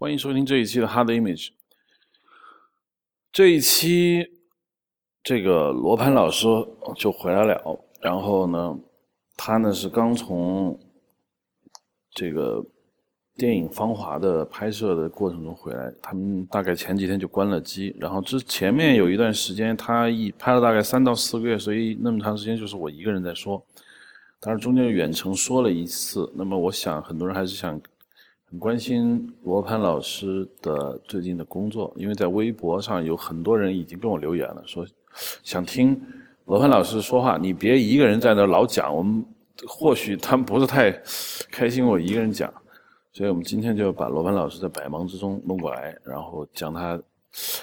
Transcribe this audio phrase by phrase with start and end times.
[0.00, 1.50] 欢迎收听这一期的 Hard Image。
[3.30, 4.30] 这一期，
[5.22, 6.46] 这个罗盘老师
[6.96, 7.62] 就回来了。
[8.00, 8.78] 然后呢，
[9.36, 10.80] 他呢是刚从
[12.12, 12.64] 这个
[13.36, 15.92] 电影《芳华》的拍摄的过程中回来。
[16.00, 17.94] 他们大概前几天就关了机。
[18.00, 23.62] 然后之前面有一段时间，他一拍了大概三到四个月，所以那么长时间就是我一个人在说。
[24.40, 26.32] 当然中间远程说了一次。
[26.34, 27.78] 那么我想很多人还是想。
[28.50, 34.84] 很关心罗盘老师的最近的工作，因为在微博上有很多人已经跟我留言了，说
[35.44, 36.00] 想听
[36.46, 37.38] 罗盘老师说话。
[37.38, 39.24] 你别一个人在那老讲，我们
[39.68, 40.90] 或许他们不是太
[41.52, 42.52] 开心我一个人讲，
[43.12, 47.00] 所以我们今天就把罗盘老师在百忙之中弄过来，然后讲他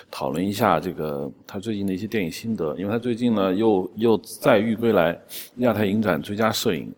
[0.09, 5.19] 讨论一下这个他最近的一些电影心得，因为他最近呢又又再遇归来
[5.57, 6.95] 亚太影展最佳摄影，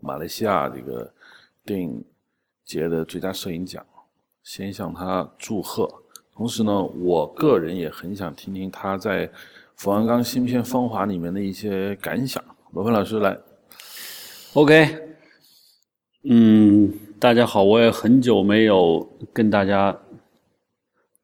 [0.00, 1.12] 马来西亚这个
[1.66, 2.02] 电影。
[2.64, 3.84] 节的最佳摄影奖，
[4.42, 5.88] 先向他祝贺。
[6.34, 9.30] 同时呢，我个人也很想听听他在
[9.76, 12.42] 冯小刚新片《芳华》里面的一些感想。
[12.72, 13.38] 罗鹏老师来
[14.54, 14.98] ，OK，
[16.24, 19.96] 嗯，大家好，我也很久没有跟大家，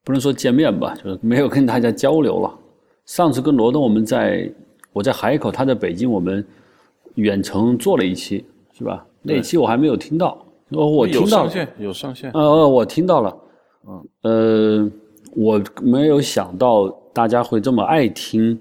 [0.05, 2.57] 不能说见面吧，就是没有跟大家交流了。
[3.05, 4.49] 上次跟罗东我们在，
[4.93, 6.45] 我在海口，他在北京，我们
[7.15, 9.05] 远程做了一期，是吧？
[9.21, 10.45] 那期我还没有听到。
[10.71, 12.31] 哦，我听到有上线，有上线。
[12.31, 13.37] 呃，我听到了。
[13.87, 14.91] 嗯，呃，
[15.35, 18.57] 我没有想到大家会这么爱听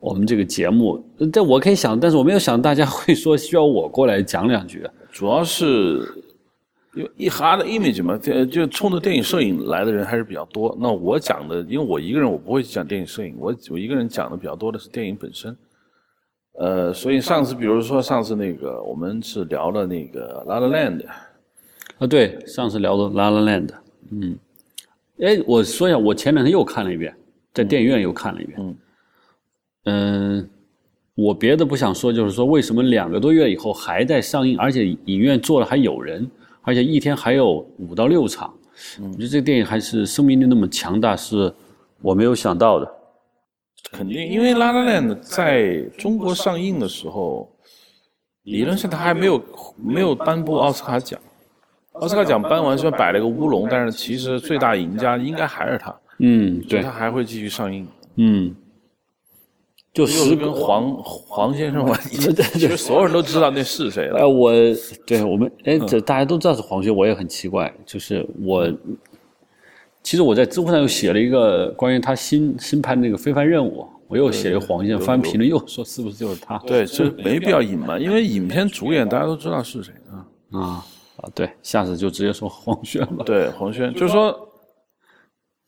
[0.00, 1.02] 我们这个节目。
[1.32, 4.84] 但我可以想，但是我没有想大家会说需要我过来讲两句。
[5.10, 6.00] 主要是
[6.94, 10.76] 因为一哈的 image 嘛，就冲着电影摄影来的人还是比较多。
[10.80, 15.56] 那我讲的，因为我一个人，我不会讲电影摄影，我我一个人讲的比较多的是电影本身。
[16.58, 20.98] 呃，所以上次，比如说上次那个，我们是聊了那个《La La Land》。
[22.00, 23.66] 啊，对，上次聊的《La La Land》，
[24.10, 24.38] 嗯，
[25.20, 27.14] 哎，我说一下，我前两天又看了一遍，
[27.52, 28.76] 在电影院又看了一遍，嗯，
[29.84, 30.50] 嗯，
[31.14, 36.26] 我别的不想说，就是说为什么两个多月以后还在上映，而且影院坐了还有人，
[36.62, 38.54] 而且一天还有五到六场，
[38.98, 41.52] 嗯我觉得这个电影还是生命力那么强大，是
[42.00, 42.90] 我没有想到的。
[43.92, 47.46] 肯定，因为《La La Land》在中国上映的时候，
[48.44, 49.44] 理论上它还没有
[49.76, 51.20] 没有颁布奥斯卡奖。
[51.92, 55.94] 奥斯卡奖颁完，虽然摆了个乌龙，但是其实最大赢家应该还是他。
[56.18, 57.86] 嗯，对，他还会继续上映。
[58.16, 58.54] 嗯，
[59.92, 64.18] 就十跟黄黄先生 嘛，其实所有人都知道那是谁了。
[64.18, 64.52] 哎，我
[65.06, 67.72] 对我们哎，这大家都知道是黄轩，我也很奇怪。
[67.84, 68.70] 就是我，
[70.02, 76.56] 其实我在知乎上又写了一个关于他新新拍那个《非凡任务》，我又写了黄先翻评论，又说是不是就是他？
[76.58, 80.86] 对，这没必要隐瞒，因为影片主演大家都知道是谁啊啊。
[81.20, 83.22] 啊，对，下次就直接说黄轩吧。
[83.26, 84.48] 对，黄轩就是说，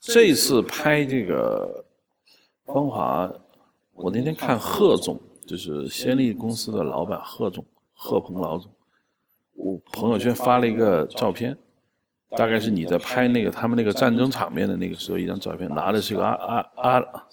[0.01, 1.85] 这次拍这个
[2.73, 3.27] 《芳华》，
[3.93, 8.71] 我那天看贺总，就是先例公司的老板贺总，贺鹏老总，
[9.55, 11.55] 我朋友圈发了一个照片，
[12.31, 17.25] 大概是你在拍那个他们那个战争场面的那个时候一张照片，拿的是个阿阿阿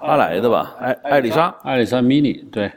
[0.00, 2.70] 阿莱的吧，艾艾丽莎，艾丽莎 mini，对，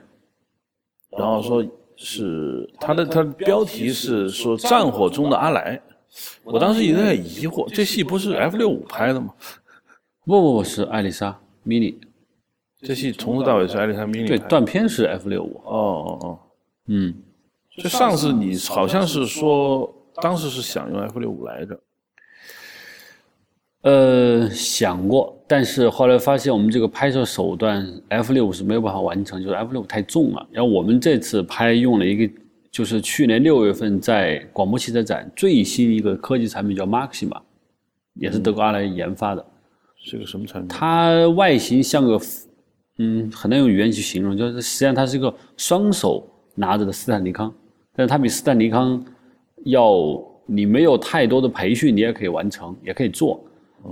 [1.12, 1.64] 然后说。
[1.98, 5.82] 是他的，他的标题是说战火中的阿莱，
[6.44, 9.34] 我当时一直在疑惑，这戏不是 F 六五拍的吗？
[10.24, 11.96] 不不不，是艾丽莎 mini，
[12.82, 14.28] 这戏从头到尾是艾丽莎 mini。
[14.28, 15.62] 对，断片是 F 六五。
[15.66, 16.40] 哦哦哦，
[16.86, 17.14] 嗯，
[17.76, 19.92] 就上次你好像是说，
[20.22, 21.80] 当时是想用 F 六五来着。
[23.88, 30.46] 呃，想过，但是后来发现我们这个拍摄手段 F 六是没有办法完成，就是 F 六太重了。
[30.52, 32.34] 然后我们这次拍用了一个，
[32.70, 37.40] 就是去年六月份在广播汽车展最新一个科技产品叫 Maxima，
[38.16, 39.46] 也是德国阿莱研发的。
[40.04, 40.68] 是个什么产品？
[40.68, 42.20] 它外形像个，
[42.98, 47.54] 嗯，很难用语言去形容，就是实际上它是一个双手拿着的斯坦尼康，
[47.96, 49.02] 但是它比斯坦尼康
[49.64, 49.98] 要
[50.46, 53.42] 你没有太多的培训，你也可以完成，也可以做。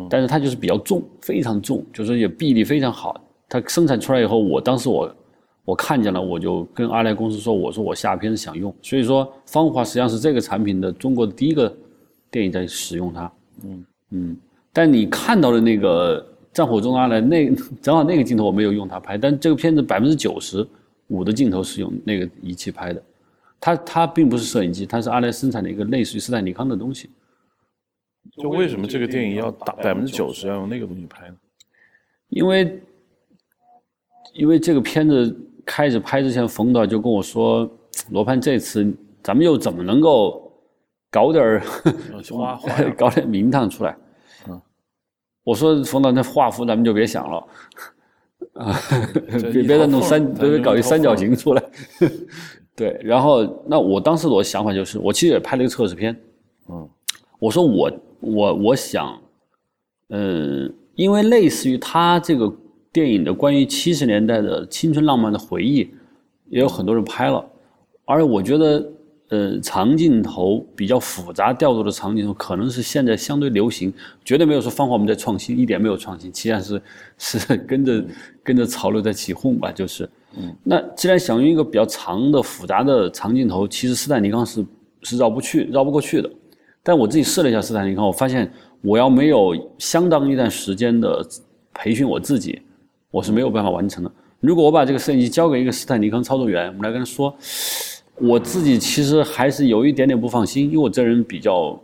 [0.10, 3.20] 但是它就是比较重，非常重，就是也臂力非常好。
[3.48, 5.16] 它生产出来以后，我当时我
[5.64, 8.74] 我看见了，我就跟阿莱公司说，我说我下片子想用。
[8.82, 11.74] 所以说，芳华实际上是这个产品的中国的第一个
[12.30, 13.32] 电影在使用它。
[13.64, 14.38] 嗯嗯。
[14.74, 17.50] 但你看到的那个战火中阿莱那
[17.82, 20.68] 正好那个镜头我没有用它拍，但这个片子百分之九十
[21.08, 23.02] 五的镜头是用那个仪器拍的。
[23.60, 27.10] 它它并不是摄影机，它是阿莱生产的一个类似于斯坦尼康的东西。
[28.42, 31.36] 就为什么这个电影要打百分之九十要用那个东西拍呢？
[32.30, 32.82] 因为，
[34.34, 35.34] 因为这个片子
[35.66, 37.70] 开始拍之前，冯导就跟我说
[38.12, 38.94] ：“罗盘，这次
[39.24, 40.52] 咱们又怎么能够
[41.10, 41.62] 搞点儿
[42.30, 43.96] 花花 搞点名堂出来。
[44.50, 44.62] 嗯，
[45.44, 47.48] 我说冯导，那画幅咱们就别想了，
[48.56, 48.76] 啊，
[49.54, 51.64] 别别再弄三，别搞一三角形出来。
[52.76, 56.14] 对，然后那我当时我的想法就是，我其实也拍了一个测试片，
[56.68, 56.90] 嗯
[57.40, 59.20] 我说我我我想，
[60.08, 62.54] 呃，因为类似于他这个
[62.92, 65.90] 电影的关于七十年代的青春浪漫的回忆，
[66.50, 67.46] 也有很多人拍了，
[68.06, 68.92] 而我觉得，
[69.30, 76.82] 呃，长镜头比较复杂调度的长镜头，可能是现在相对流行，绝对没有说芳华我们在创新，一点没有创新，其实
[77.18, 78.06] 是是跟着
[78.44, 80.10] 跟着潮流在起哄吧，就是。
[80.64, 84.66] 那既然想用一个比较长的复杂的长镜头，其实斯坦尼康是
[85.02, 86.30] 是绕不去、绕不过去的。
[86.88, 88.50] 但我自己试了一下斯坦尼康，我发现
[88.82, 91.28] 我要没有相当一段时间的
[91.74, 92.62] 培训我自己，
[93.10, 94.12] 我是没有办法完成的。
[94.40, 97.36] 如果我把这个摄影机交给一个斯坦尼康操作员，我们来跟他说，
[98.22, 101.76] 我自己其实还是有一点点不放心，因为我这人比较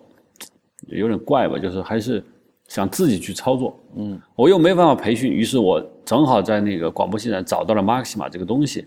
[0.89, 2.23] 有点怪吧，就是还是
[2.67, 3.75] 想自己去操作。
[3.95, 8.85] 嗯，我又没办法培训，于是我正好在那个广播现场找到了 Maxima 这个东西，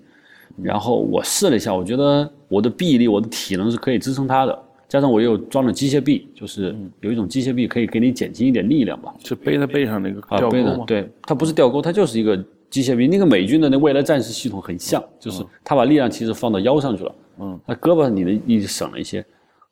[0.62, 4.56] 然后我试了一下，我觉得我的臂力、我的体能是可以支撑它的，
[4.88, 9.12] 加上我又装了机械臂，就是有一种机械臂可以给你减轻一点力量吧。
[9.24, 10.64] 是背在背上那个啊，吊钩吗？
[10.64, 12.36] 背的对，它不是吊钩，它就是一个
[12.70, 13.06] 机械臂。
[13.08, 19.24] 那个美军的那未来战士系统很像，就是他把力量其实放到腰上去了，嗯，那胳膊你的力省了一些。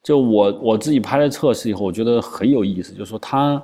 [0.02, 3.62] 就我我自己拍了测试以后，我觉得很有意思，就是说它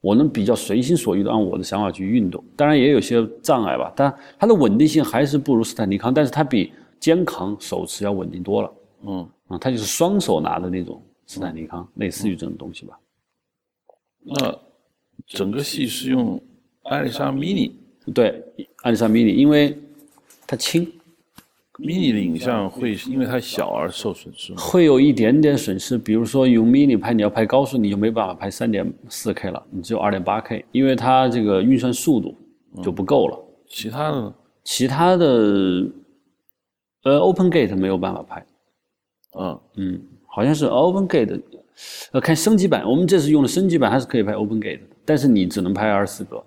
[0.00, 8.72] 我能比较随心所欲的按我的想法去运动，当然也有些障碍吧，但它的稳定性还是不如斯坦尼康，但是它比肩扛手持要稳定多了。
[9.04, 12.98] 嗯，啊，它就是双手拿的那种斯坦尼康，类似于这种东西吧。
[14.24, 14.58] 那
[15.26, 16.40] 整个戏是用
[16.84, 17.70] 艾丽莎 mini
[18.14, 18.42] 对，
[18.82, 19.76] 艾丽莎 mini，因为
[20.46, 20.90] 它轻
[21.78, 24.60] ，mini 的影像会因为它小而受损失吗？
[24.60, 25.98] 会有一点点损失。
[25.98, 32.34] 比如说用 mini 拍，你要拍高速，你就没办法拍三点四 K 了，你只有二点八 K，因为它这个运算速度
[32.82, 33.38] 就不够了。
[33.66, 34.34] 其他的呢？
[34.64, 35.26] 其他的，
[37.04, 38.44] 呃，OpenGate 没有办法拍，
[39.38, 41.40] 嗯，嗯，好像是 OpenGate，
[42.12, 46.44] 呃，看升级版，我们这次用的升级版还是可以拍 OpenGate 的，但是你只能拍二十四格，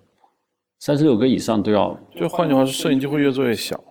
[0.80, 1.98] 三十六格以上都要。
[2.16, 3.82] 就换句话说，摄影机会越做越小。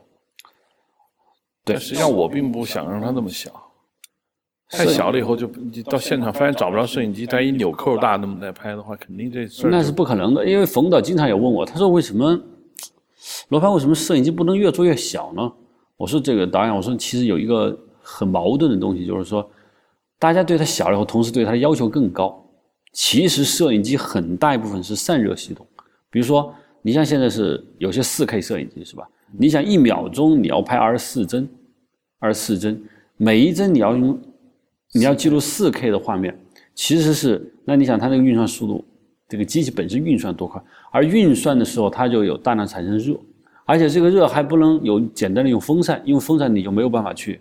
[1.64, 3.50] 对实际上我并不想让它那么小，
[4.68, 12.38] 太小了以后就你到现场发现找不着摄影机，但一纽扣大那么再拍的话，肯定这事那是不可能的，因为冯导经常也问我，他说为什么
[13.48, 15.50] 罗盘为什么摄影机不能越做越小呢？
[15.96, 19.50] 我说这个导演，我说其实有一个很矛盾的东西，就是说
[20.18, 22.40] 大家对它小了以后，同时对它的要求更高。
[22.92, 25.66] 其实摄影机很大一部分是散热系统，
[26.10, 29.08] 比如说你像现在是有些四 K 摄影机是吧？
[29.36, 31.48] 你想一秒钟你要拍二十四帧，
[32.20, 32.80] 二十四帧，
[33.16, 34.16] 每一帧你要用
[34.92, 36.38] 你要记录四 K 的画面，
[36.72, 38.84] 其实是那你想它那个运算速度，
[39.28, 40.62] 这个机器本身运算多快，
[40.92, 43.18] 而运算的时候它就有大量产生热，
[43.64, 47.40] 而且这个热还不能有简单的用风扇，因为风扇你就没有办法去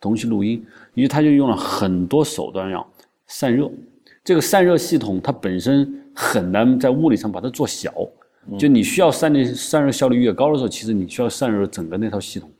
[0.00, 0.64] 同期录音，
[0.94, 2.86] 于是他就用了很多手段要
[3.26, 3.70] 散热。
[4.24, 7.92] 这个散热系统它本身很难在物理上把它做小，
[8.58, 12.50] 就你需要散热散热效率越高的时候，其实你需要散热整个那套系统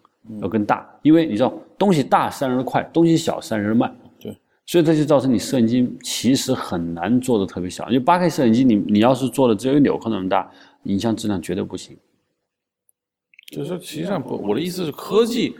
[0.41, 3.95] 要更大，因为你知道东西大散热快，东西小散热慢。
[4.19, 4.35] 对，
[4.67, 10.51] 所以这就造成你摄影机其实很难做的特别小，因为八 K 摄影机你你要是做的只有纽扣那么大，
[10.85, 11.97] 影像质量绝对不行。
[13.51, 15.57] 就是说，实际上不，我的意思是科技，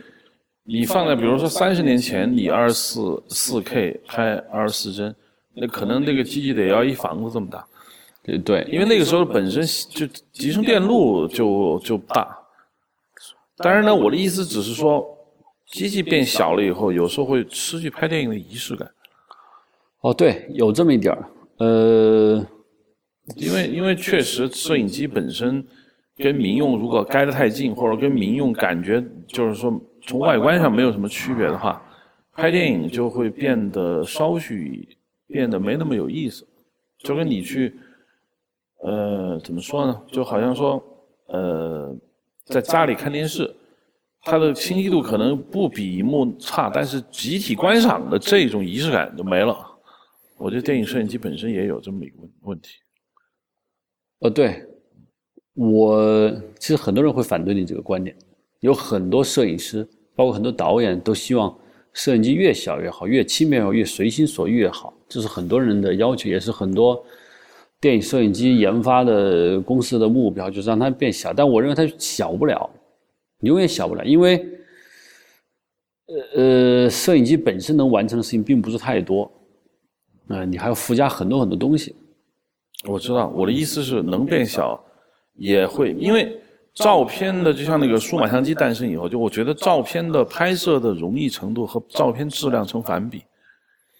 [0.71, 5.13] 你放在比如说三十年前，你二十四四 K 拍二十四帧，
[5.53, 7.67] 那可能那个机器得要一房子这么大，
[8.23, 12.37] 对对，因为那个时候本身就集成电路就就大。
[13.57, 15.05] 当然呢，我的意思只是说，
[15.67, 18.89] 机器变小了以后，有时候会失去拍电影的仪式感，
[19.99, 22.47] 哦对，有这么一点儿，呃，
[23.35, 25.63] 因为因为确实摄影机本身
[26.15, 29.69] 跟民用如果挨得太近，或者跟民用感觉就是说
[30.01, 31.81] 从外观上没有什么区别的话，
[32.33, 36.47] 拍电影就会变得稍许变得没那么有意思，
[36.97, 37.75] 就跟你去，
[38.81, 40.01] 呃，怎么说呢？
[40.07, 40.83] 就好像说，
[41.27, 41.95] 呃，
[42.45, 43.53] 在家里看电视，
[44.21, 49.55] 它的清晰度可能不比荧幕差，但是集体观赏的这种仪式感就没了。
[50.37, 52.79] 我觉得电影摄影机本身也有这么一个问问题。
[54.19, 54.65] 呃，对，
[55.53, 58.15] 我其实很多人会反对你这个观点，
[58.61, 61.55] 有很多摄影师，包括很多导演都希望
[61.93, 67.03] 摄影机越小越好，越轻便越好，越随心所欲越好，这是很多人的要求，也是很多
[67.79, 71.33] 电影摄影机研发的公司的目标，就是让它变小。
[71.33, 72.69] 但我认为它小不了，
[73.41, 74.37] 永远小不了，因为
[76.35, 79.29] 呃呃，摄影机本身能完成的事情并不是太多。
[80.27, 81.95] 呃，你还要附加很多很多东西。
[82.87, 84.81] 我知道，我的意思是能变小，
[85.35, 86.40] 也会因为
[86.73, 93.23] 照片的就像那个数码相机诞生以后，就我觉得照片的拍摄的容易程度和照片质量成反比，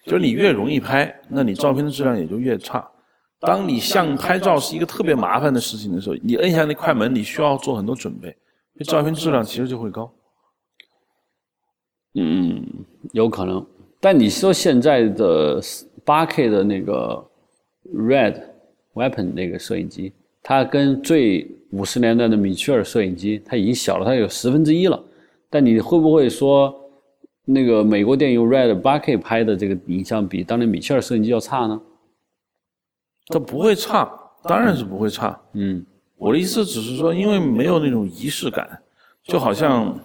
[0.05, 2.89] 就是你越容易拍，那你照片的质量也就越差。
[3.41, 8.35] 当你像拍照是一个特别麻烦的事情的时候，你摁下那快门，你需要做很多准备，
[8.73, 10.11] 那照片质量其实就会高。
[12.13, 12.63] 嗯，
[13.13, 13.65] 有可能。
[13.99, 15.61] 但你说现在的
[16.05, 17.23] 八 K 的那个
[17.93, 18.41] Red
[18.93, 20.13] Weapon 那个摄影机，
[20.43, 25.01] 它跟最五十年代的米切尔摄影机，它已经小了，它有十分之一了。
[25.49, 26.73] 但你会不会说，
[27.45, 31.81] 那个美国电影 Red 八 K 拍的这个影像比当年米切尔摄影机要差呢？
[33.27, 34.09] 它不会差，
[34.43, 35.39] 当然是不会差。
[35.53, 35.85] 嗯，
[36.17, 38.81] 我的意思只是说，因为没有那种仪式感，
[39.23, 39.97] 就好像，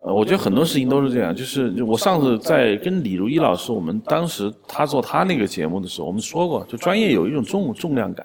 [0.00, 1.34] 呃，我觉得很多事情都是这样。
[1.34, 8.24] 就是我上次在跟李如一老师，我们当时他做他那个节目的时候，我们说过，就专业有一种重重量感，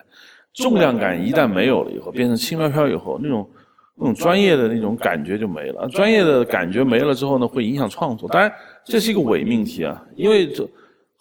[0.53, 3.49] 重量感一旦没有了以后，变成轻飘飘以后，那种
[3.95, 5.87] 那种专业的那种感觉就没了。
[5.89, 8.29] 专业的感觉没了之后呢，会影响创作。
[8.29, 8.51] 当然，
[8.85, 10.67] 这是一个伪命题啊，因为这。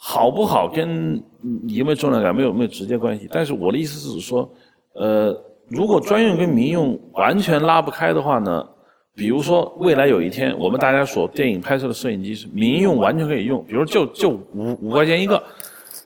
[0.05, 4.53] 好不好跟你有没有重量感没有没有直接关系，但是我的意思是说，
[4.95, 5.33] 呃，
[5.69, 8.67] 如果专用跟民用完全拉不开的话呢，
[9.15, 15.41] 比如说未来有一天我们大家所电影拍摄的摄影机是民用完全可以用，比如就就五五块钱一个，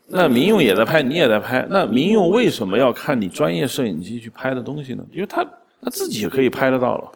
[0.08, 5.04] 那民用也在拍，你也在拍，那民用为什么要看你专业摄影机去拍的东西呢？
[5.12, 5.44] 因为他
[5.82, 7.12] 他自己也可以拍得到了，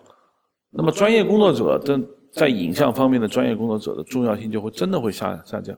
[0.70, 2.00] 那么专业工作者的
[2.32, 5.76] 在影像方面的专业工作者的重要性就会真的会下下降。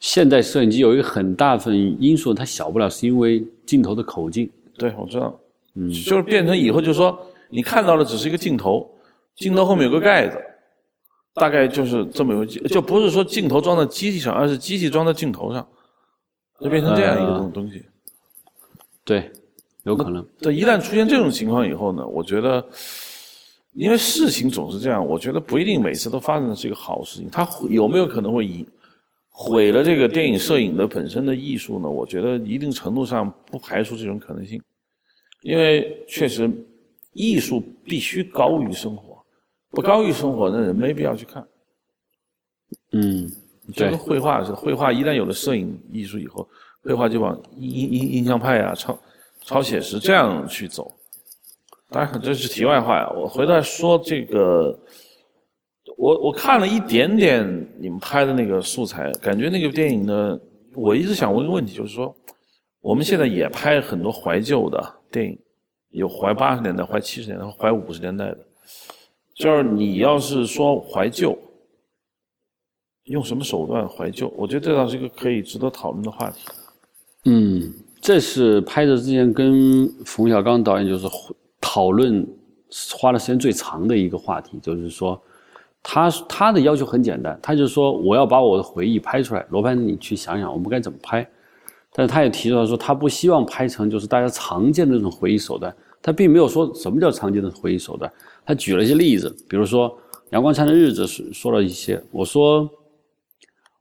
[0.00, 4.50] 现代摄影机有一个很大份因素，它小不了，是因为镜头的口径。
[4.78, 5.38] 对，我知道，
[5.74, 7.18] 嗯，就是变成以后就是说，
[7.48, 8.86] 你看到的只是一个镜头，
[9.36, 10.38] 镜头后面有个盖子，
[11.34, 15.66] 大概就是这么一个，就不是说镜头装在机器上，而是机器装在镜头上，
[16.60, 17.84] 就变成这样一个东东西。
[19.04, 19.30] 对，
[19.84, 20.26] 有可能。
[20.40, 22.66] 对，一旦出现这种情况以后呢，我觉得，
[23.72, 28.66] 因为事情总是这样，我觉得不一定每次都发生的是一个好事情，它有没有可能会以？
[29.38, 31.86] 毁了这个电影摄影的本身的艺术呢？
[31.90, 34.58] 我觉得一定程度上不排除这种可能性，
[35.42, 36.50] 因为确实
[37.12, 39.22] 艺术必须高于生活，
[39.72, 41.46] 不高于生活，那人没必要去看。
[42.92, 43.30] 嗯，
[43.72, 46.48] 就跟绘画似的，绘画一旦有了摄影艺术以后，
[46.82, 48.98] 绘画就往印印印象派啊、超
[49.42, 50.90] 超写实这样去走。
[51.90, 54.78] 当然这是题外话呀，我回来说这个。
[55.96, 57.42] 我我看了一点点
[57.78, 60.38] 你们拍的那个素材，感觉那个电影呢，
[60.74, 62.14] 我一直想问一个问题，就是说，
[62.82, 65.38] 我们现在也拍很多怀旧的电影，
[65.90, 68.38] 有怀八十年代、怀七十年代、怀五十年代的，
[69.34, 71.38] 就是你要是说怀旧，
[73.06, 74.32] 用什么手段怀旧？
[74.36, 76.44] 我觉得这倒是一个可以值得讨论的话题。
[77.24, 81.06] 嗯，这是拍摄之前跟冯小刚导演就是
[81.60, 82.26] 讨论
[82.96, 85.20] 花的时间最长的一个话题，就是说。
[85.88, 89.46] 他他的要求很简单，他就说我要把我的回忆拍出来。
[89.50, 91.24] 罗盘，你去想想我们该怎么拍。
[91.92, 95.72] 但是他也提出来说，他不希望拍成就是大家常见的那种回忆手段。
[96.02, 98.12] 他并没有说什么叫常见的回忆手段。
[98.44, 99.88] 他举了一些例子，比如说
[100.30, 102.02] 《阳光灿烂的日子》说了一些。
[102.10, 102.68] 我说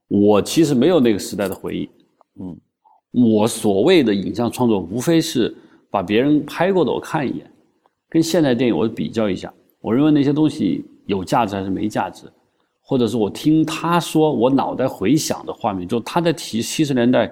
[0.08, 1.90] 我其实没有那个时代的回忆。
[2.40, 2.60] 嗯，
[3.12, 5.56] 我所谓的影像创作，无非是
[5.90, 7.52] 把别人拍过的我看一眼，
[8.10, 9.54] 跟现代电影我比较一下。
[9.80, 10.86] 我认为那些东西。
[11.08, 12.26] 有价值还是没价值，
[12.82, 17.32] 或者是我听他说，我脑袋回想的画面，就他在提七十年代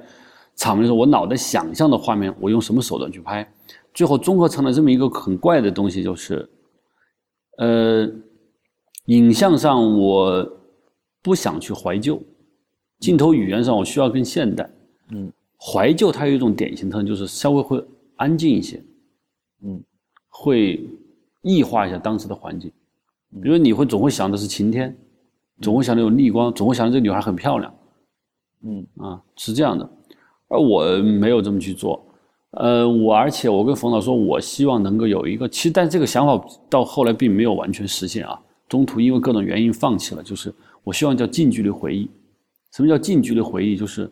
[0.55, 3.51] 场面的时候，我脑袋想象的画面，我用什么手段去拍，
[3.91, 6.47] 最后综合成了这么一个很怪的东西，就是，
[7.57, 8.07] 呃，
[9.05, 10.47] 影像上我
[11.23, 12.21] 不想去怀旧，
[13.03, 14.69] 镜头语言上我需要更现代，
[15.09, 15.29] 嗯，
[15.59, 17.83] 怀旧它有一种典型特征，就是稍微会
[18.15, 18.81] 安静一些，
[19.61, 19.83] 嗯，
[20.29, 20.87] 会
[21.41, 22.71] 异化一下当时的环境。
[23.41, 24.95] 比如你会总会想的是晴天，
[25.59, 27.75] 总会想的有逆光，总会想的这个女孩很漂亮，
[28.61, 28.87] 嗯。
[28.97, 29.89] 啊是这样的，
[30.47, 32.01] 而我没有这么去做，
[32.51, 40.23] 呃我而且我跟冯导说，我希望能够有一个，其实但这个想法到后来并没有完全实现啊，中途因为各种原因放弃了。
[40.23, 40.53] 就是
[40.85, 42.09] 我希望叫近距离回忆，
[42.73, 43.77] 什么叫近距离回忆？
[43.77, 44.09] 就是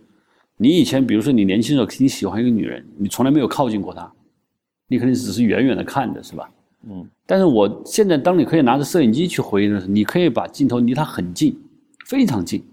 [0.58, 4.10] 你以前比如说你年轻时候你喜欢一个女人，你从来没有靠近过她，
[4.88, 6.50] 你肯定只是远远的看着，是吧？
[6.88, 11.60] 嗯，但是我现在当你可以拿着摄影机去回忆的时候，你可以把镜头离她很近，
[12.06, 12.64] 非常近，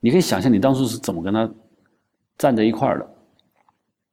[0.00, 1.50] 你可以想象你当初是怎么跟她
[2.36, 3.08] 站在一块儿的。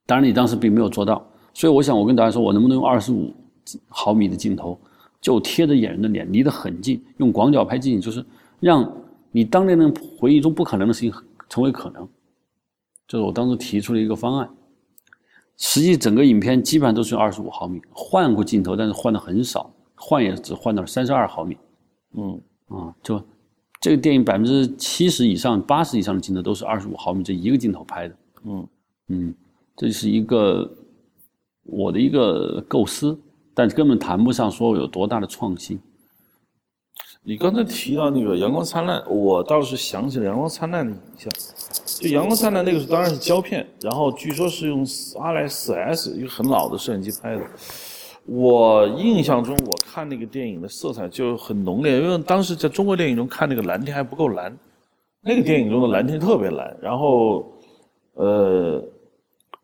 [0.06, 3.34] 当然你当时并没有做到，所以我想我跟导演说，我能不能用二十五
[3.88, 4.78] 毫米的镜头，
[5.20, 8.24] 就贴着演员的脸，离得很近，用广角拍近景，就是
[8.60, 8.90] 让
[9.30, 11.12] 你当年的回忆中不可能的事情
[11.48, 12.08] 成为可能。
[13.06, 14.50] 这是我当时提出了一个方案。
[15.56, 21.56] 实际整个影片基本上都是用二十五毫米换过镜头，但是换的很少，换也只换到了三十二毫米。
[22.16, 23.20] 嗯啊，就
[23.80, 28.16] 这个电影百分之七十以上、八十以上的镜头都是二十五毫米这一个镜头拍的。
[28.44, 28.68] 嗯
[29.08, 29.34] 嗯，
[29.76, 30.70] 这是一个
[31.64, 33.18] 我的一个构思，
[33.52, 35.80] 但根本谈不上说有多大的创新。
[37.22, 41.30] 你刚才提到那个《阳光灿烂》，我倒是想起了《阳光灿烂》的影像。
[41.84, 44.86] 就《阳光灿烂》那个是当然是胶片，然后据说是用
[45.18, 47.42] 阿莱四 S 一个很老的摄影机拍的。
[48.24, 54.56] 我印象中，我看那个电影的色彩就很浓烈，因为当时在中国电影中看那个蓝天还不够蓝，
[55.22, 56.76] 那个电影中的蓝天特别蓝。
[56.80, 57.50] 然后，
[58.14, 58.82] 呃，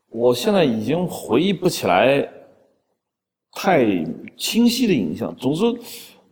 [0.08, 2.26] 我现在已经回忆不起来
[3.52, 3.86] 太
[4.36, 5.34] 清晰的影像。
[5.36, 5.62] 总之，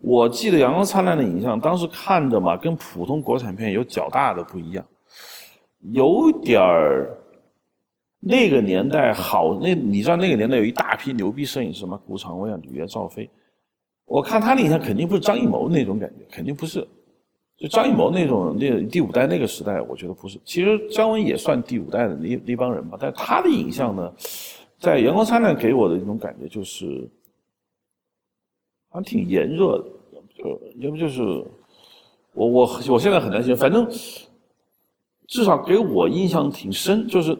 [0.02, 4.84] 我记得《阳光灿烂》的影像，当时看着嘛，跟普通国产片有较大的不一样。
[5.92, 7.16] 有点儿
[8.18, 12.00] 那个年代好，那你知道那个年代有一大批牛逼摄影师吗？
[12.04, 13.30] 顾长卫啊、吕岳、赵飞。
[14.04, 16.86] 我看他的影像肯定不是张艺谋那种感觉，肯定不是。
[17.56, 20.36] 就张艺谋那种那第五代那个时代，我觉得不是。
[20.44, 24.12] 其实姜文也算第五代的那那帮人吧，但他的影像呢，
[24.80, 27.08] 在《阳光灿烂》给我的一种感觉就是，
[28.92, 29.84] 还挺炎热的，
[30.36, 31.22] 就要不就是
[32.34, 33.88] 我我我现在很担心，反正。
[35.28, 37.34] 至少给我印象挺深，就是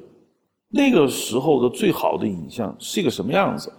[0.69, 3.71] 那个时候的最好的影像是一个什么样子？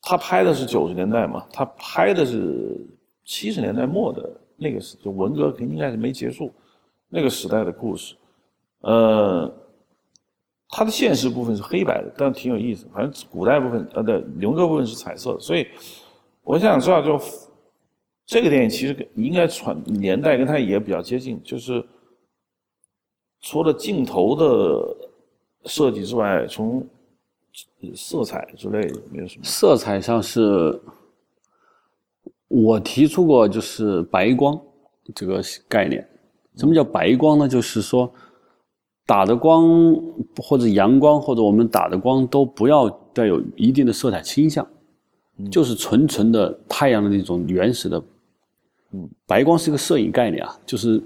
[0.00, 2.80] 他拍的是九十年代嘛，他拍的是
[3.26, 6.50] 七十年代末的那个时，就文革肯定应该是没结束
[7.10, 8.14] 那个时代的故事。
[8.80, 9.52] 呃，
[10.70, 12.86] 它的现实部分是黑白的，但挺有意思。
[12.90, 15.38] 反正古代部分，呃，对，文革部分是彩色。
[15.38, 15.66] 所以
[16.44, 17.20] 我想知道，就
[18.24, 21.84] 这个电影其实应该传年代跟它也比较接近，就是。
[23.46, 24.96] 除了镜头的
[25.66, 26.82] 设计之外，从
[27.94, 29.44] 色彩之类的没有什么。
[29.44, 30.80] 色彩上是，
[32.48, 34.58] 我提出过就是白光
[35.14, 36.08] 这个概念。
[36.56, 37.46] 什么叫白光呢？
[37.46, 38.10] 就是说
[39.04, 39.94] 打的光
[40.42, 44.66] 或者阳光或者我们打的光都不要带有一定的色彩倾向，
[45.50, 48.02] 就是纯纯的太阳的那种原始的。
[48.92, 51.02] 嗯，白光是一个摄影概念啊，就是。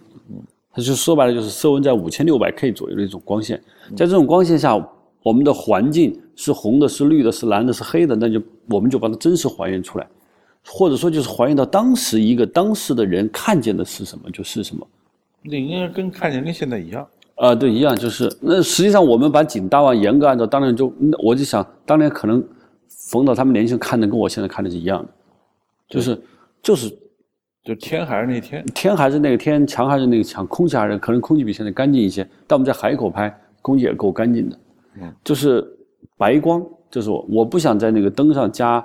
[0.70, 3.60] 它就说白了，就是色温在五千六百 K 左右的一种光线，
[3.96, 4.76] 在这种光线下，
[5.24, 10.06] 我们的环境是红的、是绿的、是蓝的、是黑的，那就我们就把它真实还原出来，
[10.64, 14.86] 或者说就是还原到当时一个当时的人看见的是什么就是什么。
[15.42, 17.52] 那应该跟看见跟现在一样啊？
[17.56, 20.92] 对，一样就是那实际上我们把景搭完，严格按照当年就，
[21.24, 22.44] 我就想当年可能
[22.88, 25.10] 冯导他们年轻看的跟我现在看的是一样的，
[25.88, 26.20] 就是
[26.62, 26.96] 就是。
[27.64, 32.26] 就天还是那天，天还是那个天，墙还是那个墙，空气还是可能空气比现在干净一些。
[32.46, 33.28] 但我们在海口拍，
[33.60, 34.58] 空气也够干净的。
[35.02, 35.62] 嗯，就是
[36.16, 38.82] 白光，就是我我不想在那个灯上加，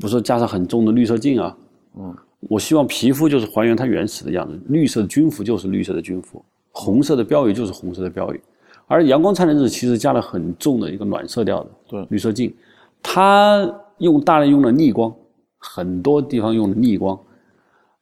[0.00, 1.56] 不是加上很重的绿色镜啊。
[1.96, 2.12] 嗯，
[2.48, 8.40] 我希望皮肤就是还原它原始的样子，绿色的军服就是绿色的军服，红色的标语就是红色的标语。
[8.88, 12.52] 而阳光灿烂日其实加了很重的一个暖色调的，对，绿色镜，
[13.02, 15.14] 它用大量用了逆光，
[15.56, 17.18] 很多地方用了逆光。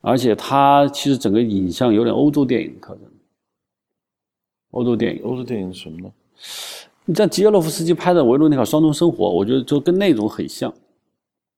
[0.01, 3.03] 而且他其实整个影像有点欧洲电影的特征。
[4.71, 6.13] 欧洲电影，欧洲电影是什么呢？
[7.07, 10.73] 你像吉耶洛夫斯基拍的《维罗妮卡双重生活》，我觉得就跟那种很像。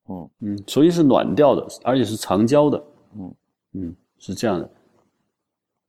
[0.09, 2.85] 嗯嗯，首先是暖调的，而且是长焦的。
[3.17, 3.35] 嗯
[3.75, 4.71] 嗯，是这样的。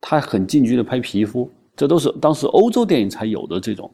[0.01, 3.89] 他很近距离拍皮肤，这都是当时欧洲电影才有的这种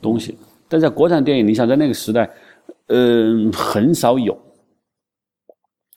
[0.00, 0.38] 东西。
[0.68, 2.30] 但在国产电影，你想在那个时代，
[2.86, 4.38] 嗯，很少有，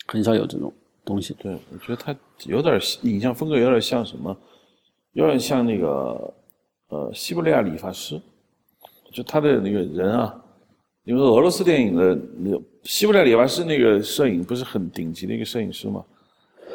[0.08, 0.74] 很少有这种。
[1.06, 2.14] 东西对，我觉得他
[2.48, 4.36] 有点影像风格，有点像什么，
[5.14, 6.34] 有点像那个
[6.90, 8.22] 呃西伯利亚理发师，
[9.14, 10.36] 就他的那个人啊，
[11.06, 16.04] 因为俄罗斯电影的那个西伯利亚理发师那个摄影不是很顶级的一个摄影师吗？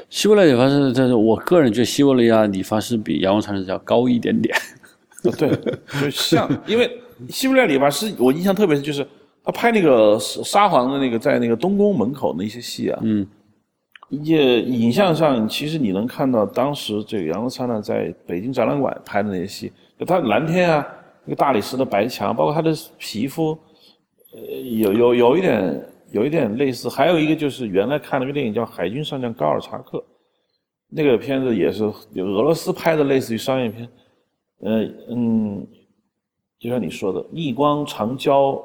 [0.09, 4.57] 西伯利亚理发师，但是我个人觉得西伯利亚理发师比阳光灿烂要高一点点。
[5.39, 5.55] 对，
[6.01, 6.91] 就像因为
[7.29, 9.07] 西伯利亚理发师，我印象特别深，就是
[9.45, 13.27] 他拍那个沙皇的那个在那个东宫门口那些戏啊，嗯。
[14.09, 20.87] 也影像上，其实你能看到当时这个杨光灿烂在北京展览馆拍的那些戏，就他蓝天啊，
[21.25, 23.57] 那个大理石的白墙，包括他的皮肤，
[24.35, 26.91] 呃，有有有一点有一点类似。
[26.91, 29.97] 还有一个就是原来看了个电影叫《海军上将高尔察克》，
[30.91, 33.89] 那个片子也是俄罗斯拍的，类似于商业片。
[34.61, 35.67] 嗯嗯，
[36.59, 38.63] 就像你说的，逆光长焦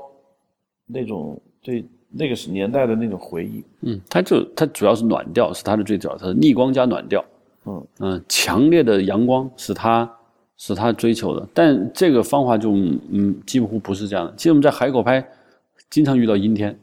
[0.87, 1.85] 那种对。
[2.09, 7.23] 那个是年代的那种回忆，嗯，它就它主要是暖调，是它的最主要，它是逆光加暖调，
[7.65, 10.09] 嗯嗯，强烈的阳光是它
[10.55, 11.45] 是它追求的。
[11.53, 14.33] 但这个方法就嗯几乎不是这样的。
[14.37, 15.23] 其实我们在海口拍，
[15.89, 16.79] 经常遇到阴天，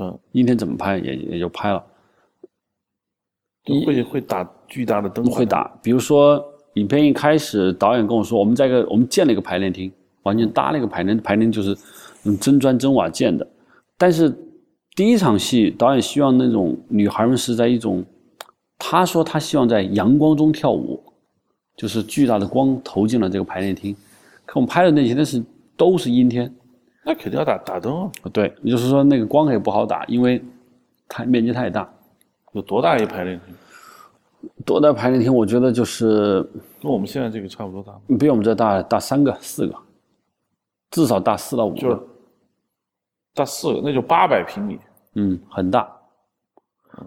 [0.00, 1.84] 嗯，阴天怎么拍也也就拍了。
[3.84, 5.78] 会会打巨大的灯，会打。
[5.82, 11.76] 比如说，影片一开始，导演跟我说，我们在一个我们建了一个排练厅，完全搭了一个排练，排练就是
[12.24, 13.46] 用真砖真瓦建的。
[13.96, 14.32] 但是
[14.94, 18.04] 第一场戏，导演希望那种女孩们是在一种，
[18.78, 21.02] 他说他希望在阳光中跳舞，
[21.76, 23.94] 就是巨大的光投进了这个排练厅。
[24.44, 25.42] 可我们拍的那些，那是
[25.76, 26.52] 都是阴天，
[27.04, 28.10] 那肯定要打打灯啊。
[28.32, 30.42] 对，也就是说那个光也不好打，因为
[31.06, 31.88] 它面积太大。
[32.52, 33.54] 有多大一排练厅？
[34.64, 35.34] 多大排练厅？
[35.34, 36.42] 我觉得就是
[36.80, 39.74] 跟我们现在这个差不多大，比我们这大大三个、四个，
[40.90, 42.06] 至少大四到五个，
[43.34, 44.78] 大四个，那就八百平米。
[45.14, 45.90] 嗯，很大。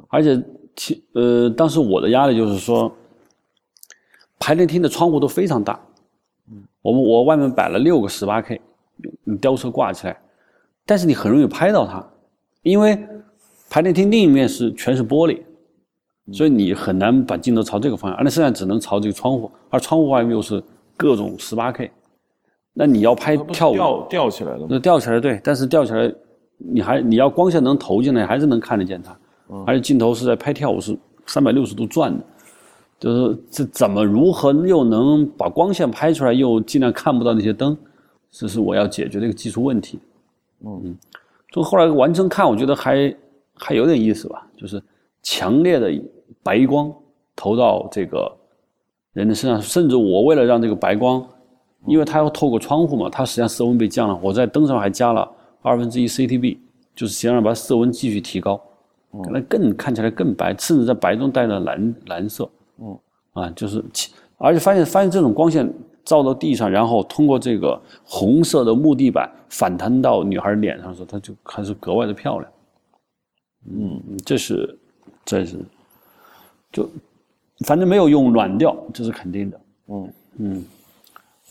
[0.09, 0.41] 而且
[0.75, 2.91] 其呃，当时我的压力就是说，
[4.39, 5.79] 排练厅的窗户都非常大。
[6.51, 8.61] 嗯，我们我外面摆了六个十八 K，
[9.23, 10.21] 你吊车挂起来，
[10.85, 12.05] 但是你很容易拍到它，
[12.63, 13.07] 因为。
[13.73, 15.41] 排练厅另一面是全是玻璃，
[16.33, 20.61] 所以你很难把镜头朝这个方向，而那剩下只能朝这个窗户，而窗户外面又是
[20.97, 21.89] 各种十八 K，
[22.73, 23.73] 那你要拍跳舞。
[23.73, 26.13] 吊吊起来了，那吊起来对，但是吊起来
[26.57, 29.17] 你还你要光线能投进来，还是能看得见它，
[29.65, 32.23] 而且镜头是在拍跳舞是三百六十度转的，
[32.99, 37.77] 就是这怎么如何又能把光线拍出来，又尽量看不到那些灯，
[38.31, 39.99] 这是我要解决的一个技术问题。
[40.65, 40.97] 嗯，
[41.51, 43.15] 从后来完成看，我觉得还。
[43.63, 44.81] 还有点意思吧，就是
[45.21, 45.91] 强烈的
[46.41, 46.91] 白光
[47.35, 48.35] 投到这个
[49.13, 51.23] 人的身上，甚至我为了让这个白光，
[51.87, 55.29] 因为它要透过窗户嘛，它实际上色温被降了，我在灯上还加了
[55.61, 56.57] 二分之一 CTB，
[56.95, 58.61] 就是想让把色温继续提高，
[59.23, 62.97] 可能更看起来更白，甚至在白中带了蓝蓝色，嗯，
[63.33, 63.83] 啊，就是
[64.37, 65.71] 而且发现发现这种光线
[66.05, 72.51] 照到地上，然后通过这个红色的木地板反弹到女孩脸上的时候，它就开始格外的漂亮。
[73.69, 74.77] 嗯，这是，
[75.23, 75.57] 这是，
[76.71, 76.89] 就，
[77.65, 79.61] 反正没有用软调，这是肯定的。
[79.87, 80.13] 嗯。
[80.37, 80.63] 嗯，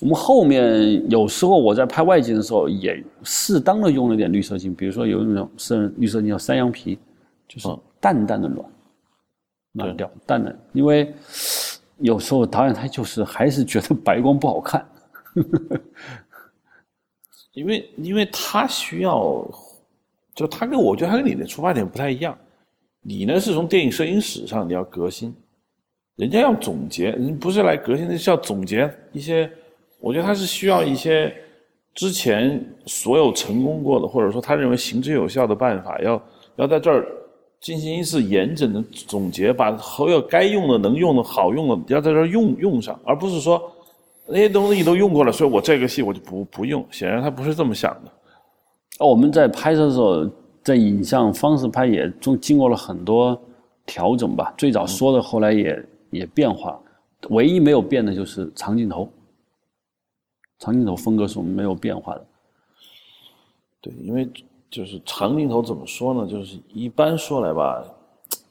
[0.01, 6.99] 我们后面有时候我在拍外景的时候，也适当的用了点绿色镜，比如说有一种是绿色镜叫山羊皮，
[7.47, 7.69] 就是
[8.01, 8.67] 淡淡的软，
[9.73, 11.13] 软调，淡淡，因为
[11.99, 14.85] 有时候导演他就是还是觉得白光不好看，
[17.53, 19.47] 因为因为他需要。
[20.33, 22.39] 就他跟我觉得他跟你的出发点不太一样，
[23.03, 25.35] 你呢是从电影摄影史上你要革新，
[26.17, 29.51] 人家要总结，人不是来革新，那是要总结一些，
[30.01, 31.33] 我觉得他是需要一些
[31.95, 36.23] 之前所有成功过的，或者说他认为行之有效的办法，要
[36.57, 37.07] 要在这儿
[37.61, 43.61] 进行一次严整的总结，把所有该用的、能用的、好用的要在这儿用用上，而不是说
[44.27, 46.83] 那些东西都用过了，所以我这个戏我就不不用。
[46.91, 49.05] 显然他不是这么想的。
[49.05, 50.27] 我们在拍摄的时候，
[50.63, 53.39] 在影像方式拍也中经过了很多
[53.85, 54.55] 调整吧。
[54.57, 56.81] 最早说的，后来也也变化，
[57.31, 59.07] 唯一没有变的就是长镜头。
[60.61, 62.27] 长镜头风格是没有变化的。
[63.81, 64.31] 对，因为
[64.71, 66.31] 就是长镜头怎么说呢？
[66.31, 67.85] 就是一般说来吧，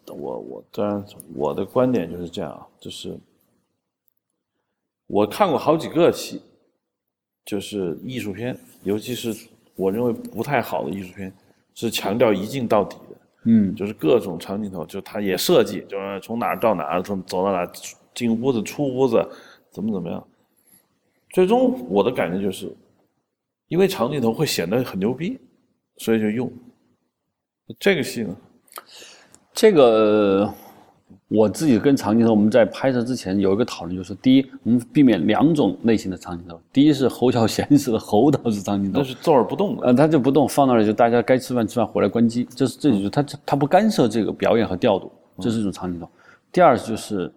[0.07, 3.17] 我我当然我的观点就是这样啊，就是
[5.07, 6.41] 我看过好几个戏，
[7.45, 9.47] 就是艺术片，尤其是。
[9.75, 11.33] 我认为不太好的艺术片
[11.73, 17.65] 是强调一镜到底的，嗯，就是各种长镜头，就它也设计，就是从哪儿到哪儿，从走到哪，
[18.13, 19.25] 进屋子出屋子，
[19.71, 20.27] 怎么怎么样。
[21.31, 22.75] 最终我的感觉就是，
[23.67, 25.39] 因为长镜头会显得很牛逼，
[25.97, 26.51] 所以就用
[27.79, 28.35] 这个戏呢，
[29.53, 30.53] 这个。
[31.27, 36.59] 我自己跟长镜头，我们在拍摄之前有一个讨论，就是第一，我们避免两种类型的长镜头。
[36.73, 46.09] 第一是侯孝贤式的侯导式长镜头，那是坐而不动的，呃，他就不动，放那里就大家该吃饭吃饭，回来关机，这是这就是他他不干涉这个表演和调度，这是一种长镜头。
[46.51, 47.31] 第二就是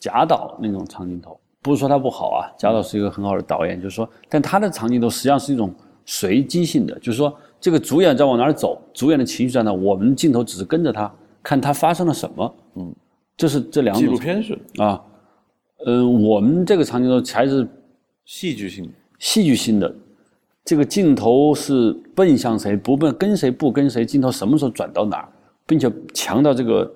[0.00, 5.74] 贾导那种长镜头，不是说他不好啊，贾导是一个很好的导演，就是说，但他的长镜头实际上是一种
[6.04, 11.10] 随机性的，就是说这个主演在往哪儿走，主演的情绪在哪，我们镜头只是跟着他，
[11.42, 12.94] 看他发生了什么，嗯。
[13.36, 15.02] 这是这两种纪录片是啊，
[15.86, 17.66] 嗯，我们这个长镜头还是
[18.24, 19.92] 戏剧性的、戏剧性的。
[20.64, 25.28] 这个镜头是奔向谁，不奔跟谁，不跟谁，镜头什么时候转到哪儿，
[25.66, 26.88] 并且强调这个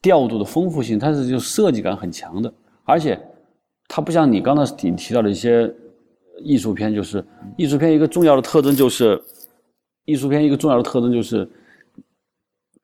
[0.00, 2.50] 调度的丰富性，它是就设计感很强的。
[2.84, 3.20] 而且
[3.88, 5.72] 它不像你刚才你提到的一些
[6.42, 7.24] 艺术片，就是
[7.56, 9.22] 艺术片一个重要的特征就是
[10.04, 11.48] 艺术片一个重要的特征就是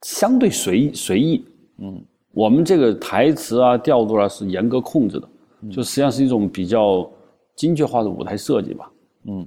[0.02, 1.44] 相对随意随意，
[1.78, 2.04] 嗯。
[2.34, 5.28] 我们这个台词啊、调度啊是严格控制的，
[5.70, 7.06] 就实际上是一种比较
[7.54, 8.90] 精确化的舞台设计吧。
[9.24, 9.46] 嗯，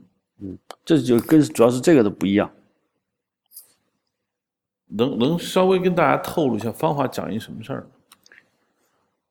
[0.86, 2.48] 这就跟主要是这个的不一样。
[4.88, 7.80] 能能稍微跟大家透露一下《芳华》讲一什么事儿？《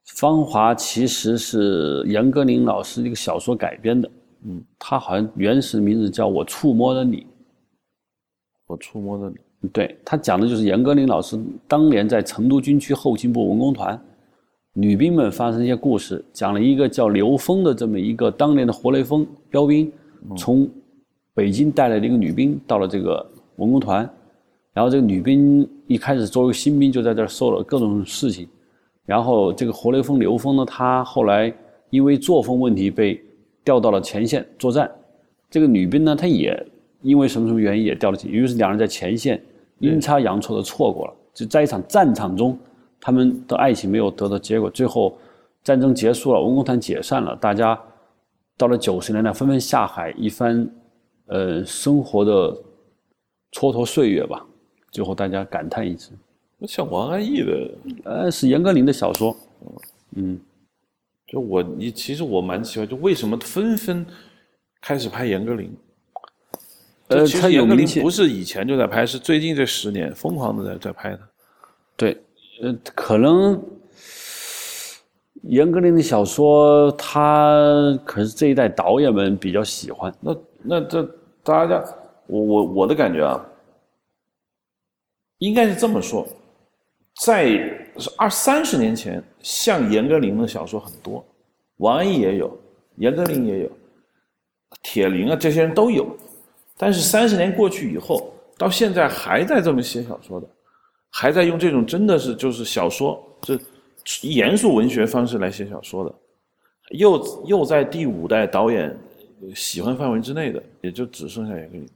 [0.06, 4.10] 芳华》其实是严歌苓老师一个小说改编的，
[4.44, 7.26] 嗯，他好像原始名字叫我触摸了你，
[8.66, 13.98] 我触摸的你，对他讲的就是严歌苓老师当年在成都军区后勤部文工团，
[14.74, 19.90] 女兵们发生一些故事，讲了一个叫刘峰的这么一个当年的活雷锋标兵，
[20.36, 20.68] 从
[21.32, 24.08] 北京带来的一个女兵到了这个文工团，
[24.74, 28.46] 然后这个女兵一开始作为新兵就在这儿受了各种事情，
[29.06, 31.52] 然后这个活雷锋刘峰呢，他后来
[31.90, 33.22] 因为作风问题被
[33.62, 34.90] 调到了前线作战，
[35.50, 36.66] 这个女兵呢，她也
[37.02, 39.40] 因为什么什么原因也调了进，于是两人在前线
[39.78, 42.58] 阴差阳错的错过了，就在一场战场中，
[43.00, 45.16] 他们的爱情没有得到结果，最后
[45.62, 47.78] 战争结束了，文工团解散了，大家
[48.56, 50.66] 到了九十年代纷纷下海，一番
[51.26, 52.52] 呃生活的
[53.52, 54.44] 蹉跎岁月吧，
[54.90, 56.23] 最后大家感叹一声，那
[56.66, 57.70] 像王安忆的，
[58.04, 59.36] 呃，是严歌苓的小说，
[60.16, 60.38] 嗯，
[61.26, 64.06] 就我你其实我蛮奇怪，就为什么纷纷
[64.80, 65.68] 开始拍严歌苓？
[67.08, 71.20] 呃其他实严歌有名不是以前就在拍，是最近这十年疯狂的在在拍的。
[71.96, 72.16] 对，
[72.62, 73.62] 呃，可能
[75.42, 80.12] 严歌苓的小说，他可是这一代导演们比较喜欢。
[80.20, 81.02] 那那这
[81.42, 81.84] 大家，
[82.26, 83.44] 我我我的感觉啊，
[85.38, 86.26] 应该是这么说，
[87.20, 87.58] 在
[88.16, 91.24] 二三十年前，像严歌苓的小说很多，
[91.76, 92.58] 王安忆也有，
[92.96, 93.70] 严歌苓也有，
[94.82, 96.16] 铁林啊这些人都有，
[96.76, 100.48] 但是三十年过去以后，到现在还在这么写小说的，
[101.08, 103.58] 还在用这种真的是就是小说，这
[104.22, 106.14] 严肃文学方式来写小说的，
[106.90, 108.94] 又又在第五代导演
[109.54, 111.86] 喜欢范围之内的，也就只剩下严歌苓。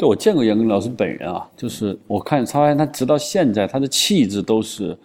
[0.00, 4.96] 对，我见过严歌苓老师本人啊，就是我看他发现他直到现在，他的气质都是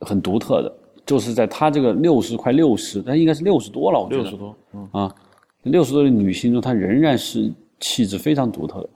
[0.00, 0.74] 很独特的，
[1.04, 5.14] 就是在他这个六十快六十，他应该是六十多了，我觉得六十多，嗯，啊，
[5.64, 8.88] 六十多的女性中，她仍然是气质非常独特的。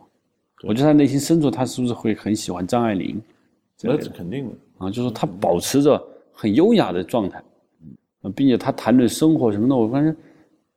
[0.62, 3.20] 我觉得她内心深处，她是不是会很喜欢张爱玲？
[3.76, 4.54] 这那是肯定的。
[4.78, 7.42] 啊，就是说她保持着很优雅的状态，
[8.22, 10.16] 嗯，并且她谈论生活什么的，我发现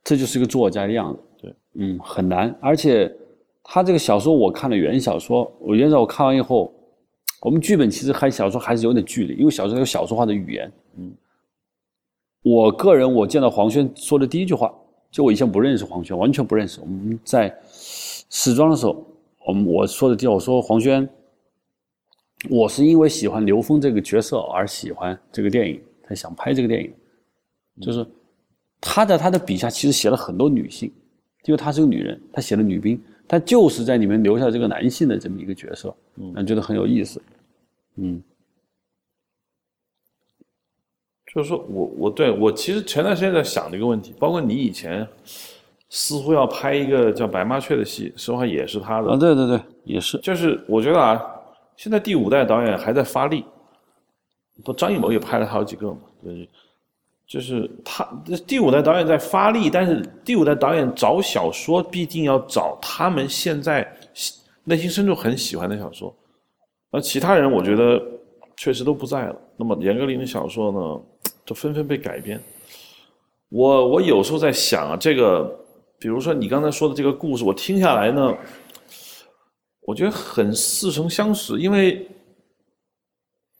[0.04, 1.20] 这就是一个作家的样子。
[1.40, 2.54] 对，嗯，很难。
[2.60, 3.10] 而且
[3.62, 6.72] 他这个小说，我看了原小说，我原小我看完以后，
[7.40, 10.72] 我们剧本其实和小说还是有点距离，因为小说有小说化的语言。
[10.96, 11.12] 嗯，
[12.42, 14.74] 我个人我见到黄轩说的第一句话，
[15.10, 16.80] 就我以前不认识黄轩，完全不认识。
[16.80, 19.06] 我们在试装的时候，
[19.46, 21.08] 我们我说的第，我说黄轩。
[22.48, 26.90] 我是因为喜欢刘峰这个角色而喜欢这个电影，才想拍这个电影。
[27.82, 28.06] 就是
[28.80, 30.90] 他在他的笔下其实写了很多女性，
[31.44, 32.98] 因为她是个女人，他写了女兵，
[33.30, 37.22] 他就是在里面留下这个男性的这么一个角色，嗯，觉得很有意思。
[37.94, 38.20] 嗯，
[41.32, 45.06] 就是说我我对我其实前段时间在想这个问题，包括你以前
[45.88, 49.12] 似乎要拍一个叫《白麻雀》的戏，实话也是他的。
[49.12, 50.18] 啊，对对对，也是。
[50.18, 51.22] 就是我觉得啊，
[51.76, 53.44] 现在第五代导演还在发力，
[54.64, 56.48] 不，张艺谋也拍了好几个嘛，就是
[57.30, 58.04] 就是他
[58.44, 63.88] 第五代导演在发力，但是第五代导演找小说必定要找他们现在
[64.64, 66.12] 内心深处很喜欢的小说，
[66.90, 68.02] 而其他人我觉得
[68.56, 69.36] 确实都不在了。
[69.56, 71.00] 那么严歌苓的小说呢，
[71.46, 72.40] 就纷纷被改编。
[73.48, 75.56] 我我有时候在想啊，这个
[76.00, 78.36] 比如说你刚才说的这个故事，我听下来呢。
[79.82, 82.06] 我觉得很似曾相识，因为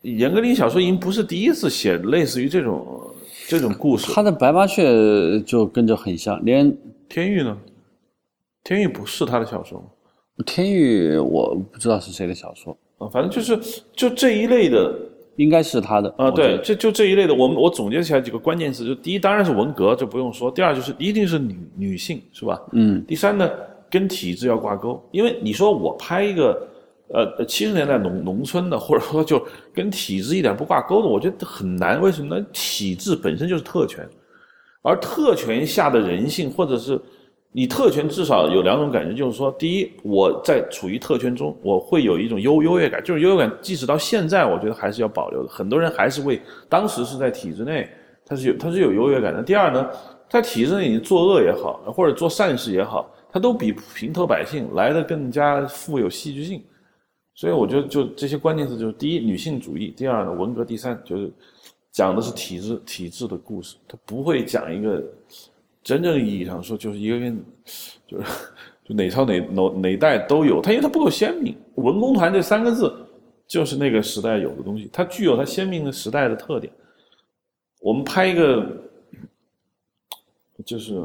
[0.02, 2.99] 严歌苓小说已经不是第一次写类似于这种
[3.50, 4.12] 这种故事。
[4.12, 4.88] 他的《白麻雀》
[5.42, 6.72] 就跟着很像，连
[7.08, 7.58] 天域呢？
[8.62, 9.86] 天域不是他的小说吗？
[10.46, 14.94] 天域我不知道是谁的小说，啊，反正就是就这一类的
[15.34, 17.34] 应该是他的啊，对，这就这一类的。
[17.34, 22.62] 我们我总结起来几个关键词，就第一当然是文革，就不用说；第二就是一定是女女性，是吧？
[22.70, 23.50] 嗯，第三呢，
[23.90, 26.68] 跟体制要挂钩，因为你说我拍一个
[27.12, 29.44] 呃七十年代农农村的，或者说就
[29.74, 32.00] 跟体制一点不挂钩的，我觉得很难。
[32.00, 32.46] 为什么呢？
[32.52, 34.08] 体制本身就是特权，
[34.82, 37.00] 而特权下的人性，或者是
[37.52, 45.48] 你特权，至少有两种感觉，就是说，第一，我在处于特权中，我会有一种优优越感，就是优越感，即使到现在，我觉得还是要保留的。
[45.48, 47.90] 很多人还是为当时是在体制内，
[48.24, 49.42] 他是有他是有优越感的。
[49.42, 49.90] 第二呢，
[50.28, 56.62] 在体制内你作恶也好，或者做善事也好，他都比平头百姓来的更加富有戏剧性。
[57.40, 61.32] 所以我觉得，就这些关键词，就是第一，女性主义；第二呢，文革；第三，就是
[61.90, 65.02] 讲的是体制体制的故事，他不会讲一个
[65.82, 67.42] 真正意义上说，就是一个跟
[68.06, 68.24] 就是
[68.84, 71.56] 就哪朝哪哪哪代都有，它因为它不够鲜明。
[71.76, 72.94] 文工团这三个字
[73.46, 76.70] 就是那个时代有的东西，它具有它鲜明的时代的特点。
[77.80, 78.66] 我们拍一个，
[80.62, 81.02] 就是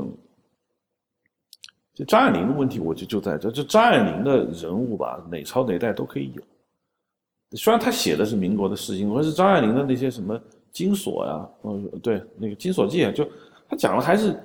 [1.96, 7.58] 就张爱玲的问题，我就就在这，就张爱玲的人物吧，哪朝哪代都可以有。
[7.58, 10.40] 虽然他写的是民国的事情，可是张爱玲的那些什么
[10.72, 13.28] 金锁呀，嗯，对，那个金锁记啊，就
[13.68, 14.38] 他讲的还是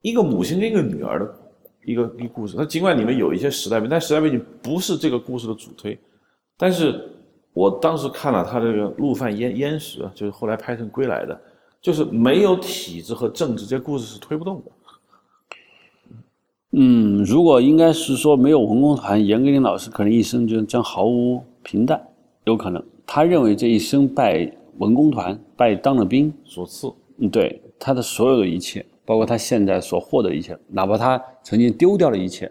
[0.00, 1.34] 一个母亲跟一个女儿的
[1.84, 2.56] 一个一个故事。
[2.56, 5.98] 他尽管里面有一些时代背景，但时代背景不是这个故事的主推，
[6.56, 7.08] 但是。
[7.54, 11.38] 我当时看了他这个《陆犯焉焉识》，就是后来拍成《归来》的，
[11.82, 14.72] 就是没有体制和政治，这故事是推不动的。
[16.72, 22.00] 嗯，如果应该是说没有文工团，严歌苓老师可能一生就将毫无平淡，
[22.44, 22.82] 有可能。
[23.06, 26.90] 他认为这一生拜文工团，拜当了兵所赐。
[27.18, 32.50] 嗯，对，他的所有的一切，包括他现在所获得的一切，哪怕他曾经丢掉的一切。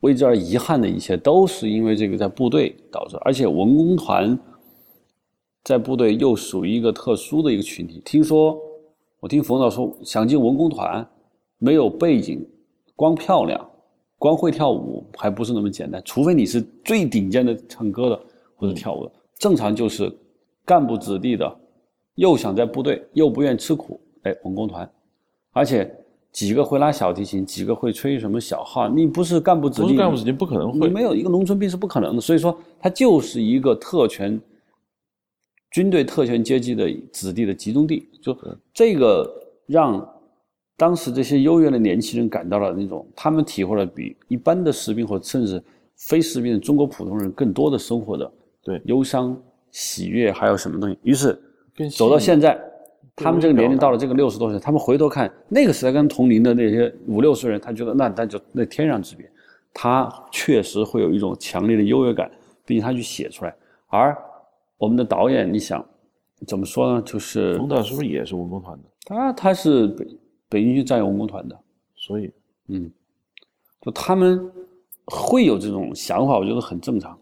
[0.00, 3.16] 为之而遗憾的一切，都是因为这个在部队导致。
[3.22, 4.38] 而且文工团
[5.62, 8.00] 在部队又属于一个特殊的一个群体。
[8.04, 8.56] 听说
[9.20, 11.06] 我听冯导说，想进文工团，
[11.58, 12.44] 没有背景，
[12.96, 13.70] 光漂亮，
[14.18, 16.02] 光会跳舞，还不是那么简单。
[16.04, 18.20] 除非你是最顶尖的唱歌的
[18.56, 20.12] 或者跳舞的，正常就是
[20.64, 21.56] 干部子弟的，
[22.14, 24.90] 又想在部队，又不愿吃苦，哎，文工团，
[25.52, 25.92] 而且。
[26.32, 28.88] 几个会拉小提琴，几个会吹什么小号？
[28.88, 30.78] 你不是干部子弟，不是干部子弟不可能会。
[30.78, 32.22] 你没有一个农村兵是不可能的。
[32.22, 34.40] 所以说，他就是一个特权
[35.72, 38.08] 军队特权阶级的子弟的集中地。
[38.22, 38.34] 就
[38.72, 39.30] 这个
[39.66, 40.00] 让
[40.82, 45.62] 当时这些优越的年轻人感到了那种，他们体会了比一般的士兵或甚至
[45.94, 48.28] 非士兵的中国普通人更多的生活的
[48.64, 49.40] 对忧伤、
[49.70, 50.98] 喜悦，还有什么东西。
[51.04, 51.40] 于是
[51.96, 52.60] 走到现在。
[53.14, 59.30] 他们这个年龄到了这个六十多岁，他们回头看那个时代跟同龄的那些五六十人，他觉得那那就那天壤之别。
[59.74, 62.30] 他确实会有一种强烈的优越感，
[62.64, 63.54] 并且他去写出来。
[63.88, 64.16] 而
[64.78, 65.84] 我们的导演，你想
[66.46, 67.02] 怎么说呢？
[67.02, 68.84] 就是冯导是不是也是文工团的？
[69.04, 69.88] 他他是
[70.52, 71.58] 北北京军战友文工团的，
[71.96, 72.30] 所以
[72.68, 72.90] 嗯，
[73.80, 74.52] 就他们
[75.06, 77.18] 会有这种想法，我觉得很正常。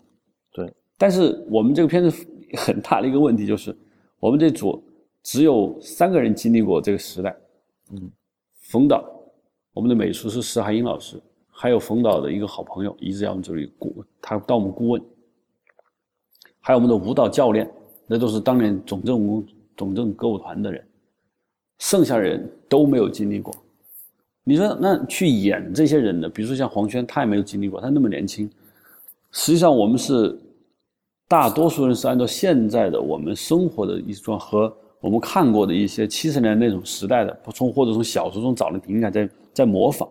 [0.53, 2.27] 对，但是我们这个片子
[2.59, 3.75] 很大的一个问题就是，
[4.19, 4.83] 我们这组。
[5.23, 7.37] 只有三个人经历过这个时代，
[7.93, 8.11] 嗯，
[8.71, 9.05] 冯导，
[9.75, 15.03] 我们的美术师石海英老师，还有冯导的一个好朋友，一直在我们这里顾，他当我们顾问，
[16.59, 17.71] 还有我们的舞蹈教练，
[18.07, 19.45] 那都是当年总政舞
[19.77, 20.89] 总政歌舞团的人，
[21.81, 23.53] 剩下人都没有经历过。
[24.45, 28.49] 你说那去演这些人的，比如说像黄轩，他也没有经历过，他那么年轻。
[29.33, 30.39] 实际上，我们是
[31.27, 34.73] 大多数人是按照现在的我们生活的一种和。
[35.01, 40.07] 我们看过的一些七十年那种时代的，从或者从小说中找的灵感，在在模仿。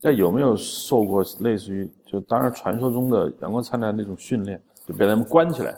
[0.00, 5.74] 那有没有受过类似于就当然传说中的阳光灿烂那种训练，就被他们关起来，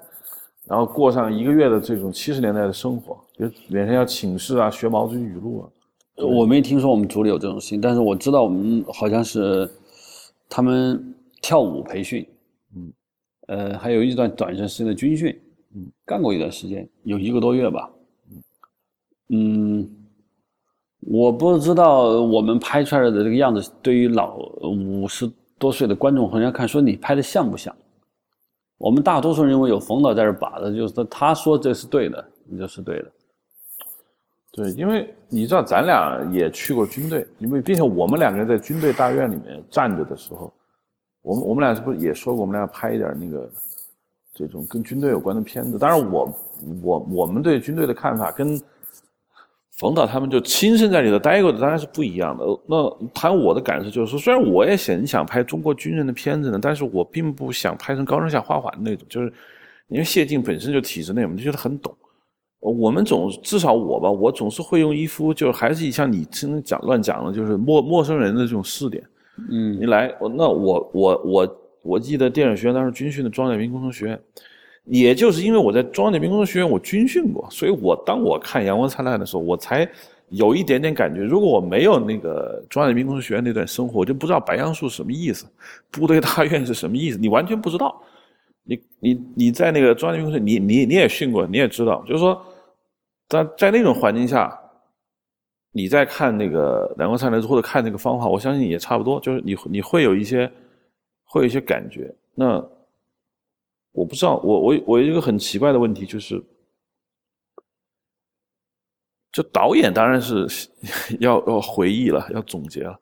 [0.67, 5.69] 然后过上一个月的这种七十年代的生活，就每天要请示啊，学毛主席语录啊。
[6.17, 9.71] 我没听说我们组里有这种事情，但是我知道我们好像是
[10.49, 12.27] 他们跳舞培训，
[12.75, 12.93] 嗯，
[13.49, 15.35] 呃，还有一段短暂时间的军训。
[15.75, 17.91] 嗯，干过一段时间，有一个多月吧。
[19.29, 19.87] 嗯，
[21.01, 27.75] 我不知道我们拍出来的这个样子，对于老五十多岁的观众好像看说你拍的像不像？
[28.79, 33.13] 我们大多数人认为有冯导在这把着，就是他说这是对的，你就是对的。
[34.53, 40.53] 对，因为你知道咱俩也去过军队，因为并且我们两个人在军队大院里面站着的时候，
[41.23, 43.51] 我们我们俩是不是也说过我们俩拍一点那个？
[44.39, 46.39] 这种跟军队有关的片子，当然我
[46.83, 48.61] 我我们对军队的看法跟
[49.77, 52.45] 冯导他们就亲身在里头待过的当然是不一样的。
[52.67, 59.33] 那谈我的感受就是说，虽然我也很想拍中国军人的片子呢，但是我并不想拍成高声下花环那种，就是
[59.89, 61.95] 因为谢晋本身就体制内，我们就觉得很懂。
[62.61, 69.03] 我们总至少我吧，我总是会用一副就是还是像你真讲乱讲的，就是陌陌生人的这种视点。
[69.51, 71.63] 嗯，你来，那我我我。
[71.89, 74.21] 我记得电影学院当时军训的装甲兵工程学院，
[74.87, 79.89] 也就是因为我在装甲兵工程学院我军训过，所以我当我看《阳光灿烂》的时候，我才
[80.29, 81.23] 有一点点感觉。
[81.23, 85.45] 如果我没有那个装甲兵工程学院那段生活，我就不知道白杨树什么意思，
[85.91, 88.01] 部队大院是什么意思，你完全不知道。
[88.63, 92.41] 你你你在那个装甲兵工程，你你你也训过，你也知道，就是说，
[93.29, 94.57] 在在那种环境下，
[95.73, 100.51] 你在看那个《阳光灿烂》或者看那个方法，我相信也差不多，就是你你会有一些。
[101.29, 102.65] 会有一些感觉，那
[103.97, 106.43] 我不知道，我我我有一个很奇怪的问题，就是
[109.33, 110.47] 就导演当然是
[111.19, 113.01] 要要回忆了，要总结了。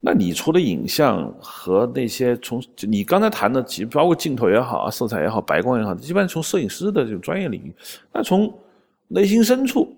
[0.00, 7.74] 那你除了影像和那些从你刚才谈的，包括镜头也好啊色彩也好，白光也好，基本上从摄影师的这种专业领域。
[8.10, 8.50] 那从
[9.08, 9.94] 内心深处，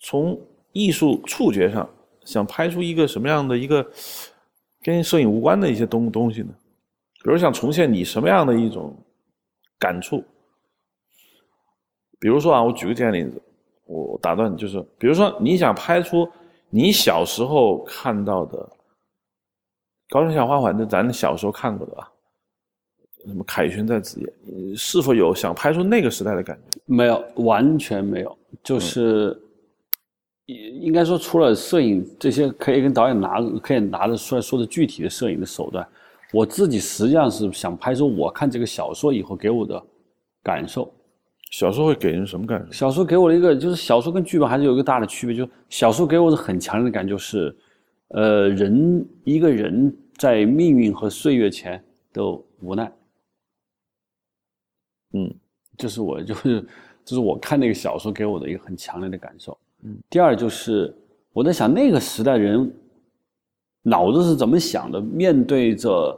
[0.00, 0.40] 从
[0.72, 1.86] 艺术触觉上，
[2.24, 3.86] 想拍出一个什么样的一个
[4.80, 6.54] 跟摄影无关的一些东东西呢？
[7.22, 8.96] 比如想重现你什么样的一种
[9.78, 10.24] 感触？
[12.18, 13.40] 比如说啊，我举个简单例子，
[13.86, 16.28] 我打断你，就是比如说你想拍出
[16.70, 18.68] 你小时候看到的。
[20.08, 22.06] 高山小花环就，咱小时候看过的啊，
[23.26, 26.78] 什么凯旋在紫夜，是否有想拍出那个时代的感觉？
[26.84, 28.38] 没有，完全没有。
[28.62, 29.34] 就是，
[30.44, 35.88] 应应该说，除了摄影这些可以跟导演拿可以拿得出来说的具体的摄影的手段，
[36.32, 39.80] 我自己实际上是想拍出我看这个小说以后给我的
[40.42, 40.92] 感受。
[41.50, 42.72] 小说会给人什么感受？
[42.72, 47.54] 小说给我的一个就是小说跟剧本还是有一个大的区别，就是小说给我的很强烈的感觉是，
[48.08, 49.96] 呃，人一个人。
[50.18, 52.22] 在命运和岁月前的
[52.60, 52.92] 无奈，
[55.14, 55.34] 嗯，
[55.76, 56.64] 这是我就是
[57.04, 59.58] 这是我看那个小说给我的一个很强烈的感受。
[59.82, 60.94] 嗯，第二就是
[61.32, 62.72] 我在想那个时代人
[63.82, 66.16] 脑子是怎么想的，面对着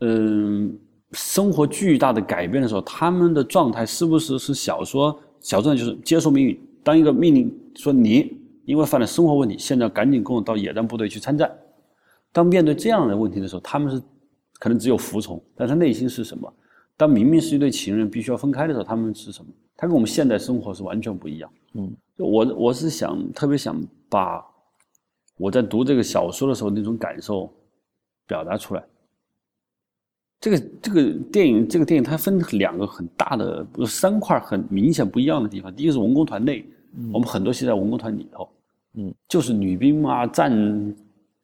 [0.00, 0.78] 嗯
[1.12, 11.50] 生活巨大的改变的时候，他们的状态是不是是小说小说就是接受命运，当一个命令说你因为犯了生活问题，现在赶紧跟我到野战部队去参战。
[12.32, 14.02] 当面对这样的问题的时候，他们是
[14.58, 16.52] 可能只有服从，但他内心是什么？
[16.96, 19.50] 当明明是一对情人必须要分开的时候，他们是什么？
[19.76, 21.50] 他跟我们现代生活是完全不一样。
[21.74, 23.80] 嗯，我我是想特别想
[24.10, 24.44] 把
[25.38, 27.50] 我在读这个小说的时候那种感受
[28.26, 28.82] 表达出来。
[30.40, 35.74] 这个这个电影这个电影它分两个很大的三块很明显不一样的地方。
[35.74, 36.64] 第一个是文工团内，
[37.12, 38.48] 我们很多戏在文工团里头，
[38.94, 40.94] 嗯，就是女兵啊战。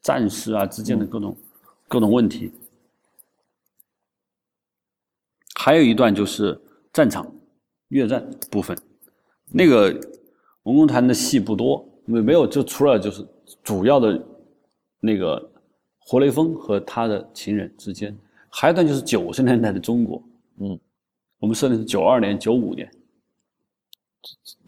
[0.03, 1.33] 战士啊之间的各种
[1.87, 2.51] 各种问题，
[5.55, 6.59] 还有一段就是
[6.91, 7.25] 战场
[7.87, 8.21] 越战
[8.51, 8.77] 部分，
[9.49, 9.97] 那个
[10.63, 13.25] 文工团的戏不多，没没有，就除了就是
[13.63, 14.21] 主要的
[14.99, 15.49] 那个
[15.99, 18.13] 活雷锋和他的情人之间，
[18.55, 20.21] 还有一段就是九十年代的中国，
[20.59, 20.79] 嗯，
[21.39, 22.89] 我们设定是九二年、九五年，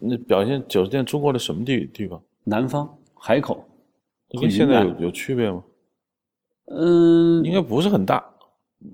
[0.00, 2.20] 那表现九十年中国的什么地地方？
[2.42, 3.64] 南方海口。
[4.40, 5.62] 跟现在有有区别吗？
[6.66, 8.28] 嗯，应该不是很大。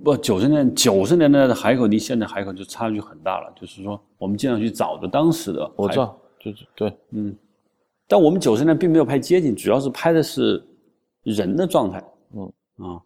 [0.04, 3.50] 不，九十年九十年代的海口离现在海口就差距很大了。
[3.58, 7.34] 就是说，我们尽量去找的当时的，我知道，就是对，嗯。
[8.06, 10.62] 但我们九十年并没有拍街景，主要是拍的是
[11.22, 12.04] 人的状态。
[12.34, 13.00] 嗯啊，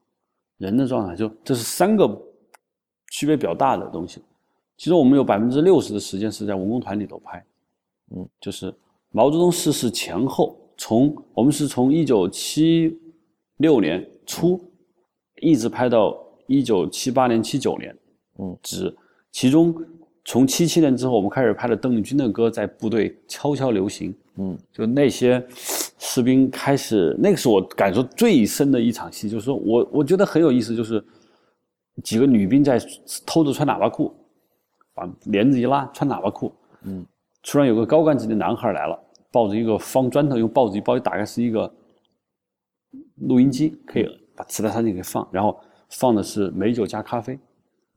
[0.59, 2.07] 人的状态，就这是三个
[3.13, 4.23] 区别比较大的东西。
[4.77, 7.45] 其实我们有百分之六十的时间是在文工团里头拍。
[8.15, 8.75] 嗯，就是
[9.11, 10.59] 毛泽东逝世前后。
[10.79, 12.95] 从我们是从一九七
[13.57, 14.63] 六年初
[15.41, 16.15] 一直拍到
[16.47, 17.97] 一九七八年、七九年，
[18.39, 18.95] 嗯，只
[19.33, 19.75] 其中
[20.27, 25.43] 从七七年之后，我们开始拍了邓丽君的歌在部队悄悄流行，嗯，就那些
[25.99, 31.05] 士兵开始，那个是我感受最深的一场戏，就是说我我觉得很有意思，就是
[32.03, 32.78] 几个女兵在
[33.24, 34.14] 偷着穿喇叭裤，
[34.94, 37.05] 把帘子一拉，穿喇叭裤，嗯，
[37.42, 39.03] 突然有个高干级的男孩来了。
[39.32, 41.70] 抱着一个方砖头，用报纸一包，一打开是一个
[43.16, 47.38] 录音机，可以把磁带插进去放，然后放的是美酒加咖啡，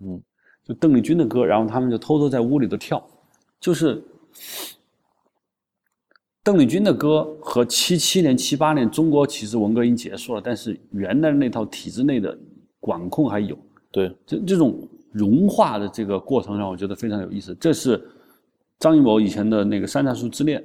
[0.02, 0.22] 嗯，
[0.66, 3.02] 就邓丽君的歌，然后他们就偷偷在屋里头跳，
[3.58, 4.04] 就是
[6.50, 12.36] 邓丽君的歌和七七年、七八年中国其实文革已经结束了，但是原来那套体制内的
[12.80, 13.56] 管控还有，
[13.92, 14.76] 对，这这种
[15.12, 17.56] 融化的这个过程让我觉得非常有意思。
[17.60, 18.04] 这是
[18.80, 20.60] 张艺谋以前的那个《山楂树之恋》。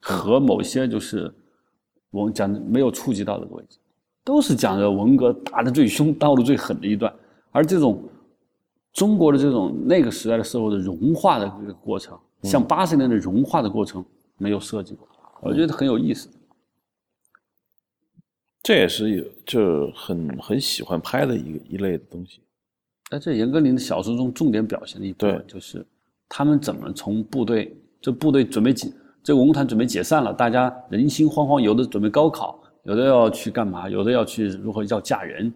[0.00, 1.32] 和某些就是
[2.10, 3.78] 我们讲的没有触及到的位置，
[4.24, 7.12] 都是讲着文革打得最凶、闹的最狠的一段，
[7.52, 8.02] 而这种
[8.92, 14.04] 中国的这种那个时代的社会的融化的这个过程，像八十年的融化的过程
[14.36, 15.07] 没有设计过，
[15.40, 16.28] 我觉得很有意思。
[18.62, 22.40] 这也是有就很很喜欢拍的一个一类的东西。
[23.10, 25.86] 在这严歌苓的小说中重点表现的一部分，就是
[26.28, 28.92] 他们怎么从部队，这部队准备解。
[29.22, 35.52] 这文工团准备解散了，大家人心惶惶，有的准备高考，有的要去干嘛，有的要去如何要嫁人，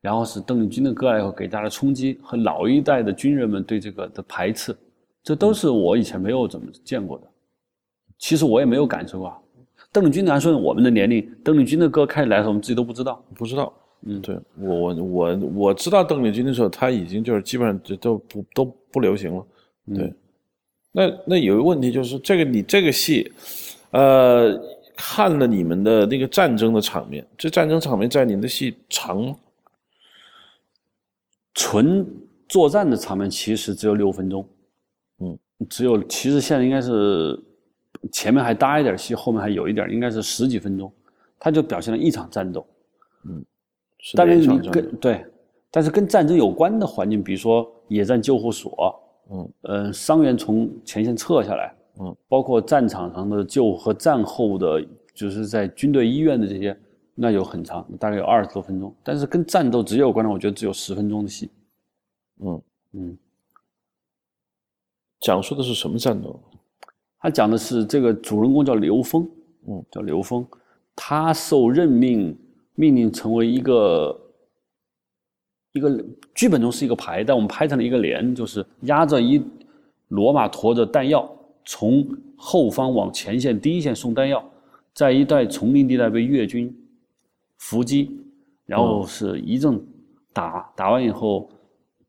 [0.00, 4.74] 然后是邓丽君的歌来后给大家冲击和老一代的军人们对这个的排斥，
[5.22, 7.31] 这都是我以前没有怎么见过的。
[8.22, 9.36] 其实我也没有感受过。
[9.90, 13.72] 邓丽君来说，我们的年龄，邓丽君的歌开始来的时候，我们自己都不知道，不知道。
[14.02, 19.44] 嗯，对我我我我知道邓丽君的时候，她已经就是基本上就都不都不流行了。
[19.92, 20.14] 对。
[20.92, 23.32] 那那有一个问题就是，这个你这个戏，
[23.90, 24.56] 呃，
[24.94, 29.36] 看了你们的那个战争的场面，这战争场面在你们的戏长吗？
[31.54, 32.06] 纯
[32.48, 34.46] 作战的场面其实只有六分钟，
[35.18, 35.36] 嗯，
[35.68, 37.38] 只有其实现在应该是
[38.10, 40.92] 前面还搭一点戏，后面还有一点，应该是十几分钟，
[41.38, 42.66] 他就表现了一场战斗，
[43.98, 45.24] 是但是你跟对，
[45.70, 49.00] 但是跟战争有关的环境，比如说野战救护所，
[49.30, 54.84] 嗯呃，伤员从前线撤下来，嗯，包括战场上的救和战后的，
[55.14, 56.76] 就是在军队医院的这些，
[57.14, 58.92] 那有很长，大概有二十多分钟。
[59.04, 61.50] 但是跟战斗直接有关的，我觉得只有十分钟的戏。
[62.40, 62.62] 嗯，
[62.94, 63.18] 嗯，
[65.20, 66.40] 讲述的是什么战斗？
[67.22, 69.22] 他讲的是这个主人公叫刘峰，
[69.68, 70.44] 嗯，叫刘峰，
[70.96, 72.36] 他受任命，
[72.74, 74.20] 命令成为一个
[75.70, 76.04] 一个
[76.34, 79.40] 剧本中是一个排，但我们拍成了一个连，就是压着一
[80.10, 81.30] 骡马驮着弹药，
[81.64, 82.04] 从
[82.36, 84.44] 后方往前线第一线送弹药，
[84.92, 86.76] 在一带丛林地带被越军
[87.58, 88.18] 伏击，
[88.66, 89.80] 然后是一阵
[90.32, 91.48] 打，打完以后，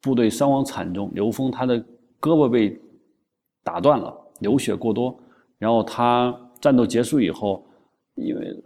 [0.02, 1.80] 部队伤亡惨重，刘峰他的
[2.20, 2.76] 胳膊被
[3.64, 4.12] 打断了，
[4.44, 5.20] 流血过多，
[5.58, 7.66] 然后他战斗结束以后，
[8.14, 8.64] 因为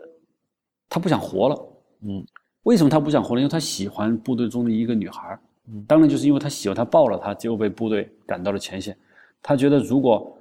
[0.89, 1.55] 他不想活了，
[2.01, 2.25] 嗯，
[2.63, 3.39] 为什么他不想活了？
[3.39, 5.39] 因为他喜欢部队中的一个女孩儿，
[5.87, 8.97] 当然就是因为他喜欢她，抱了她，结果被部队赶到了前线。
[9.41, 10.37] 他觉得如果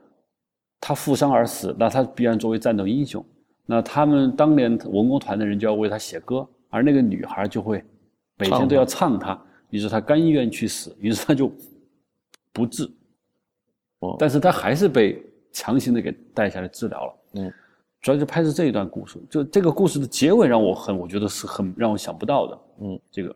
[0.81, 3.25] 他负伤而死，那他必然作为战斗英雄。
[3.67, 7.85] 那他们当年文工团的人就要为他写歌，而那个女孩就会
[8.39, 11.51] 每天都要唱他，于是他甘愿去死，于是他就
[12.53, 12.89] 不治。
[14.01, 14.17] 哦。
[14.19, 15.23] 但是他还是被
[15.53, 17.15] 强行的给带下来治疗了。
[17.35, 17.53] 嗯，
[18.01, 22.59] 主要就拍摄这一段故事，就这个故事的结尾让我很，我觉得是很让我想不到的。
[22.83, 23.35] 嗯，这个，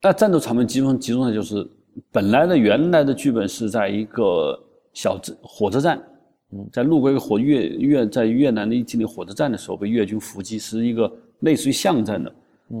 [0.00, 1.66] 那战斗场面集中集中的就是
[2.12, 4.58] 本来的原来的剧本是在一个
[4.92, 6.02] 小镇火车站，
[6.52, 12.32] 嗯，在路过一个火越越在越南的一经历火车站的时候被越军伏击，是一个类似于巷战的，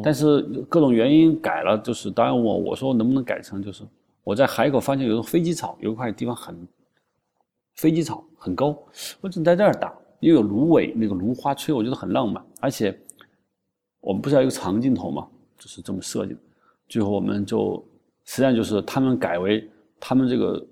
[0.02, 3.82] 但是各种原因改了，就是导演问我我说能不能改成就是
[4.24, 6.66] 我在海口发现有个飞机草，有一块地方很
[7.74, 8.76] 飞机草很高，
[9.20, 12.98] 我只在这儿打，又有芦苇那个芦花吹，我觉得很浪漫，而且
[14.00, 16.40] 我们不是要一个长镜头嘛，就是这么设计的。
[16.88, 17.76] 最后我们就
[18.24, 19.68] 实际上就是他们改为
[20.00, 20.66] 他们这个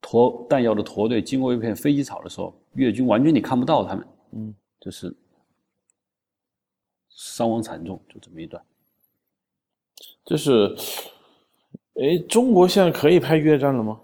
[0.00, 5.14] 驼弹药的驼队经过一片飞机草的时候，越军完全你看不到他们，嗯，就是
[7.10, 8.62] 伤亡惨重，就这么一段。
[10.24, 10.76] 就是，
[12.00, 13.98] 哎，中国现在可以拍越战了吗？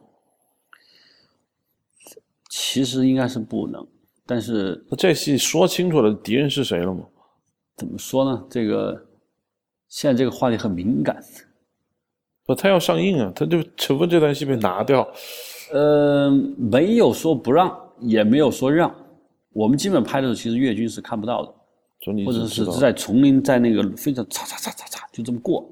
[2.49, 3.87] 其实应该是不能，
[4.27, 7.05] 但是这戏说清楚了敌人是谁了吗？
[7.77, 8.47] 怎么说呢？
[8.51, 8.95] 这个
[9.89, 11.23] 现在这个话题很敏感。
[12.45, 15.07] 不，他要上映啊，他就除非这段戏被拿掉，
[15.73, 18.95] 呃，没有说不让，也没有说让。
[19.53, 21.55] 我们基本拍的时候，其实越军是看不到的，
[22.25, 25.71] 或者是在丛林，在那个非常嚓嚓嚓嚓嚓就这么过。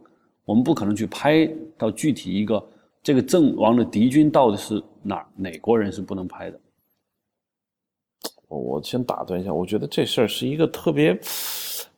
[0.51, 1.47] 我们不可能去拍
[1.79, 2.69] 到具体一个
[3.05, 6.61] 这个阵亡的敌军到底是哪儿哪国人是不能拍的。
[8.49, 11.17] 我我先打断一下，我觉得这事儿是一个特别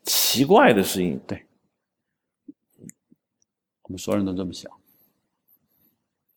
[0.03, 1.19] 奇怪的事情。
[1.27, 1.43] 对
[3.85, 4.71] 我们所有人都这么想。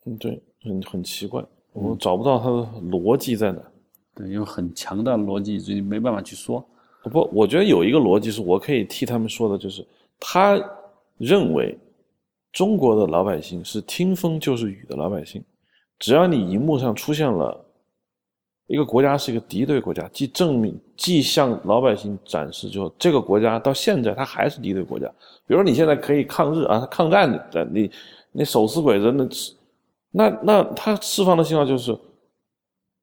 [0.06, 1.44] 嗯，对，很很奇怪，
[1.74, 3.62] 我找不到它的逻辑在哪。
[4.14, 6.66] 对，因为很强大的逻辑，所以没办法去说。
[7.12, 9.86] 不，我觉得有一个逻辑是我可以替他们说的，就是
[10.18, 10.58] 他
[11.18, 11.78] 认为
[12.56, 15.44] 中国的老百姓是听风就是雨的老百姓，
[16.00, 17.64] 只要你荧幕上出现了
[18.68, 25.06] 一个国家是一个敌对国家，既证明既向老百姓展示，就这个国家到现在它还是敌对国家。
[25.46, 27.92] 比如说你现在可以抗日啊，抗战的你
[28.32, 31.94] 你手撕鬼子，那那那他释放的信号就是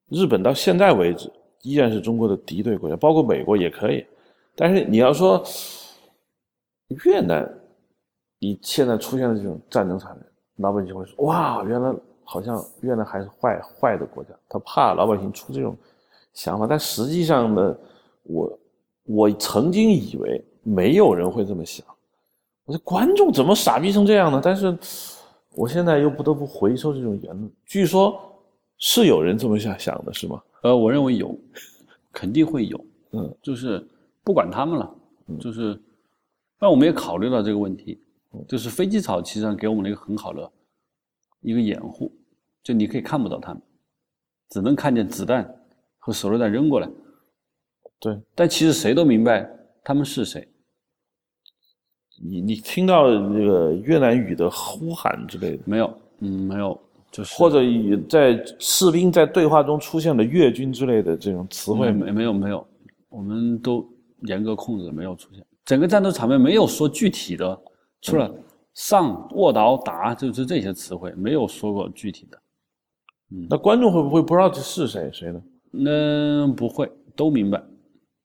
[0.09, 1.31] 日本到现在为止。
[1.61, 4.05] 依然是中国的敌对国家，包括美国也可以。
[4.53, 5.41] 但是你要说
[7.05, 7.49] 越南，
[8.43, 10.25] 你现在出现的这种战争场面，
[10.57, 14.31] 老百姓就会说：哇，原来好像越南还是坏坏的国家。
[14.49, 15.77] 他怕老百姓出这种
[16.33, 17.77] 想法，但实际上呢，
[18.23, 18.59] 我
[19.05, 21.85] 我曾经以为没有人会这么想。
[22.65, 24.41] 我说观众怎么傻逼成这样呢？
[24.43, 24.77] 但是
[25.55, 27.49] 我现在又不得不回收这种言论。
[27.65, 28.19] 据说
[28.77, 30.43] 是有人这么想想的，是吗？
[30.63, 31.33] 呃，我认为有，
[32.11, 32.85] 肯定会有。
[33.11, 33.81] 嗯，就是
[34.21, 34.93] 不管他们了，
[35.39, 35.79] 就是，
[36.59, 38.01] 那我们也考虑到这个问题，
[38.47, 40.51] 就是飞机草其实上给我们了一个很好的
[41.41, 42.11] 一个掩护，
[42.63, 43.61] 就你可以看不到他们，
[44.49, 45.47] 只能看见子弹
[45.99, 46.89] 和手榴弹扔过来，
[47.99, 49.49] 对，但其实谁都明白
[49.83, 50.47] 他们是谁。
[52.23, 56.79] 你你听到那个越南语的呼喊之类的，没有，嗯，没有，
[57.11, 62.65] 就是或者以在士兵在对话中出现了越军之类的这种词汇没没有没有，
[63.09, 63.85] 我们都
[64.27, 65.45] 严格控制，没有出现。
[65.65, 67.59] 整个战斗场面没有说具体的，
[68.03, 68.29] 除了
[68.75, 72.37] 上、卧倒、打，就是这些词汇，没有说过具体的。
[73.31, 75.41] 嗯那观众会不会不知道这是谁谁呢？
[75.71, 77.63] 那不会，都明白。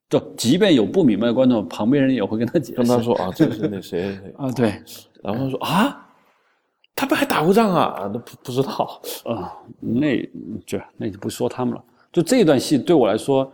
[0.09, 2.77] 就即便有不明白的观众，旁边人也会跟他解释。
[2.77, 4.69] 跟他说啊，这个是那谁谁谁，啊，对，
[5.23, 6.09] 然后他说啊，
[6.95, 8.09] 他们还打过仗啊？
[8.09, 9.01] 都不不知道。
[9.25, 10.21] 啊，那
[10.65, 11.83] 就那就不说他们了。
[12.11, 13.51] 就这段戏对我来说，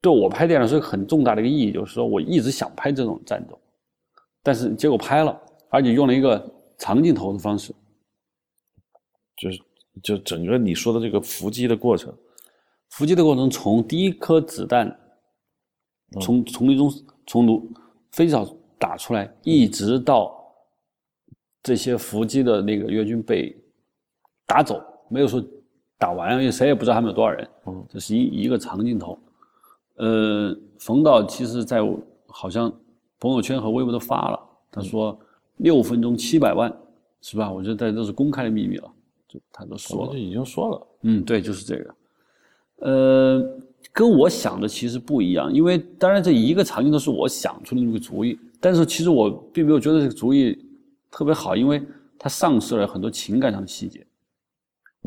[0.00, 3.58] 对我拍电影是一个很重大的一个意义，就是说我一直想拍这种战斗，
[4.42, 7.74] 但是结果拍了，而且用了一个长镜头的方式。
[9.36, 9.60] 就是
[10.02, 12.14] 就整个你说的这个伏击的过程，
[12.90, 14.94] 伏击的过程从第一颗子弹
[16.20, 16.92] 从丛林中
[17.26, 17.70] 从卢
[18.12, 18.46] 飞机上
[18.78, 20.36] 打出来，一直到
[21.62, 23.56] 这些伏击的那个越军被
[24.46, 25.42] 打走，没有说
[25.96, 27.48] 打完，因为谁也不知道他们有多少人。
[27.66, 29.18] 嗯，这是一一个长镜头。
[29.96, 32.72] 呃，冯导其实在我好像
[33.20, 34.40] 朋友圈和微博都发了，
[34.70, 35.16] 他说
[35.58, 36.74] 六分钟七百万，
[37.20, 37.52] 是吧？
[37.52, 38.90] 我觉得这都是公开的秘密了，
[39.28, 40.18] 就他都说了。
[40.18, 40.86] 已经说了。
[41.02, 41.94] 嗯，对，就是这个。
[42.76, 43.58] 呃，
[43.92, 50.58] 跟我想的其实不一样，因为当然这一个场景都是我想出的那个主意，但是其实我并没有觉得这个主意
[51.10, 51.82] 特别好，因为
[52.18, 54.06] 它丧失了很多情感上的细节。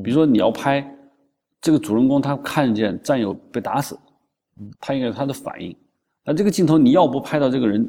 [0.03, 0.87] 比如说你要拍
[1.61, 3.97] 这个主人公他看见战友被打死，
[4.79, 5.75] 他应该有他的反应。
[6.23, 7.87] 那这个镜头你要不拍到这个人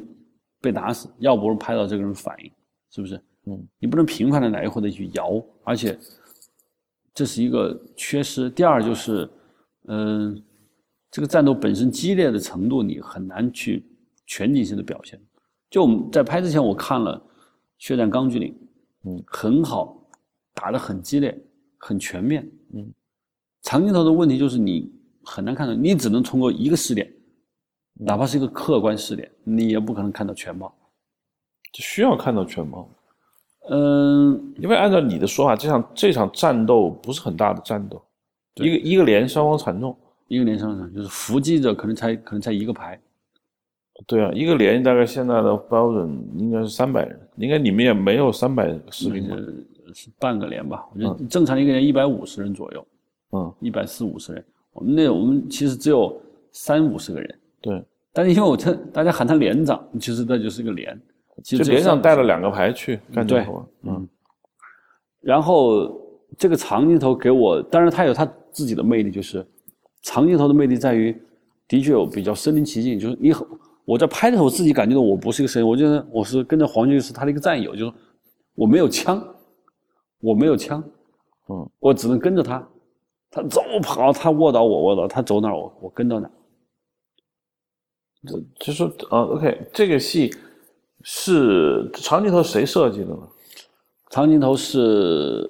[0.65, 2.51] 被打死，要不是拍到这个人反应，
[2.89, 3.21] 是不是？
[3.45, 5.95] 嗯，你不能频繁的来回的去摇，而且
[7.13, 8.49] 这是一个缺失。
[8.49, 9.29] 第二就是，
[9.87, 10.43] 嗯、
[11.11, 13.85] 这个战斗本身激烈的程度，你很难去
[14.25, 15.21] 全景性的表现。
[15.69, 17.19] 就我们在拍之前，我看了
[17.77, 18.51] 《血战钢锯岭》，
[19.09, 19.95] 嗯，很好，
[20.55, 21.37] 打得很激烈，
[21.77, 22.91] 很全面，嗯。
[23.61, 24.91] 长镜头的问题就是你
[25.23, 27.11] 很难看到，你只能通过一个视点，
[27.95, 30.73] 哪怕是一个客观试点，你也不可能看到全貌。
[31.73, 32.89] 就需要看到全貌，
[33.69, 38.01] 嗯，因为按照你的说法，这场这场战斗不是很大的战斗，
[38.55, 39.95] 一个一个连伤亡惨重。
[40.27, 42.99] 一个连上场就是伏击者可能才可能才一个排，
[44.07, 49.35] 对啊，一个连大概现在的标准应该是三百人，应该你们也没有三百个士兵吧？
[49.35, 50.83] 呃，是半个连吧。
[50.91, 52.87] 我觉得正常一个连一百五十人左右，
[53.33, 54.43] 嗯，一百四五十人。
[54.73, 56.19] 我们那我们其实只有
[56.51, 60.99] 三五十个人，对，但是因为我这大家喊他连长，其实那就是个连。
[61.43, 63.67] 其就实连长带了两个排去干这活。
[63.81, 64.07] 嗯
[65.19, 65.91] 然后
[66.37, 69.45] 这个长镜头给我，当然他有他自己的魅力，就是
[70.03, 71.11] 长镜头的魅力在于，
[71.67, 73.45] 的确有比较身临其境，就是你很
[73.83, 77.93] 我在拍的时候，我自己感觉到我不是一个神，我觉得我是跟着黄军是他的一个战友，就是
[78.53, 79.21] 我没有枪，
[80.21, 80.83] 我没有枪，
[81.49, 82.65] 嗯，我只能跟着他，
[83.31, 86.31] 他走跑，他卧倒我卧倒，他走哪儿我我跟到哪儿。
[88.59, 90.33] 就说啊，OK，这个戏
[91.03, 93.19] 是长镜头谁设计的呢？
[94.11, 95.47] 长镜头是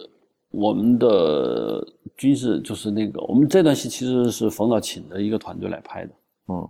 [0.50, 1.86] 我们的
[2.18, 6.12] 军事，就是那个我们这段戏其实是冯导请的一个团队来拍的。
[6.48, 6.68] 嗯，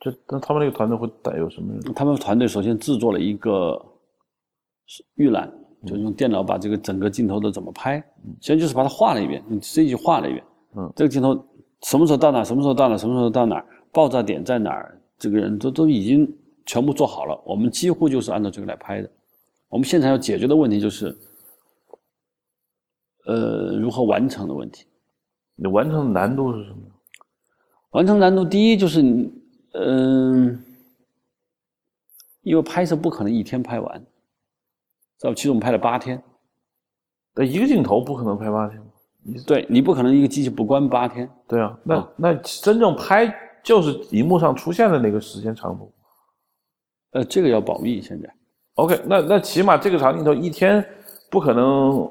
[0.00, 1.74] 这那他们那个团队会带有什么？
[1.94, 3.80] 他们团队首先制作了一个
[5.14, 5.50] 预览，
[5.86, 8.02] 就是用电脑把这个整个镜头的怎么拍，
[8.40, 10.44] 其实就是把它画了一遍，用 CG 画了一遍。
[10.76, 11.34] 嗯，这个镜头
[11.82, 16.32] 什么时候到哪儿，什么时候到哪儿，什么时候到哪儿，爆炸点在哪儿，这个人都都已经
[16.64, 17.40] 全部做好了。
[17.44, 19.10] 我们几乎就是按照这个来拍的。
[19.68, 21.16] 我们现场要解决的问题就是，
[23.26, 24.86] 呃，如何完成的问题。
[25.56, 26.78] 你完成的难度是什么？
[27.90, 29.32] 完成难度第一就是你，
[29.72, 30.62] 嗯、
[32.42, 33.98] 因为拍摄不可能一天拍完，
[35.18, 35.34] 知道吧？
[35.34, 36.22] 其实我们拍了八天，
[37.34, 38.80] 那一个镜头不可能拍八天。
[39.46, 43.26] 对你不可能一个机器不关八天，对啊，那、啊那真正拍
[43.68, 45.92] 就是荧幕上出现的那个时间长度。
[47.10, 48.00] 呃，这个要保密。
[48.00, 48.26] 现在
[48.76, 50.82] OK，那那起码这个长镜头一天
[51.30, 52.10] 不可能，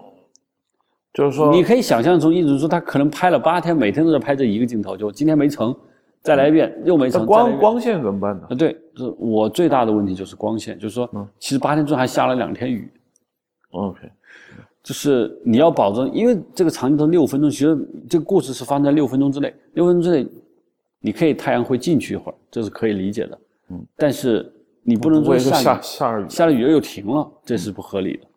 [1.16, 5.76] 就是说你可以想象从一直说他可能拍了八天，每天都在拍这一个镜头，就今天没成，
[6.22, 8.56] 再来一遍，又没成，光光线怎么办呢啊，？
[8.56, 12.88] 对，是我最大的问题就是光线，就是说嗯，其实八天中还下了两天雨
[13.72, 14.12] ，OK，
[14.84, 17.76] 就是你要保证，因为这个长镜头六分钟，其实
[18.08, 20.30] 这个故事是发生在六分钟之内，六分钟之内，
[21.08, 23.40] 你可以太阳会进去一会儿，这是可以理解的。
[23.70, 24.54] 嗯，但是
[24.84, 26.26] 你不能说下雨下下雨。
[26.28, 28.28] 下了雨又停了，这是不合理的。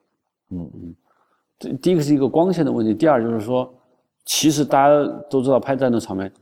[0.50, 0.94] 嗯嗯，
[1.58, 3.68] 这第一个是一个光线的问题，第二就是说，
[4.24, 6.32] 其实大家都知道拍战斗场面，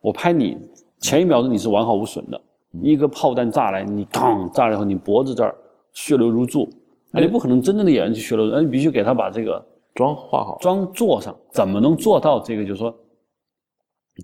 [0.00, 0.56] 我拍你
[1.00, 2.40] 前一秒钟你是完好无损的，
[2.80, 5.52] 一个炮弹炸来，你当炸了以后，你脖子这儿
[5.92, 6.70] 血流如注，
[7.10, 12.64] 那你不可能真正的演员去血流，那你必须给他把这个妆化好，妆做上，怎么能做到这个？
[12.64, 12.96] 就是说，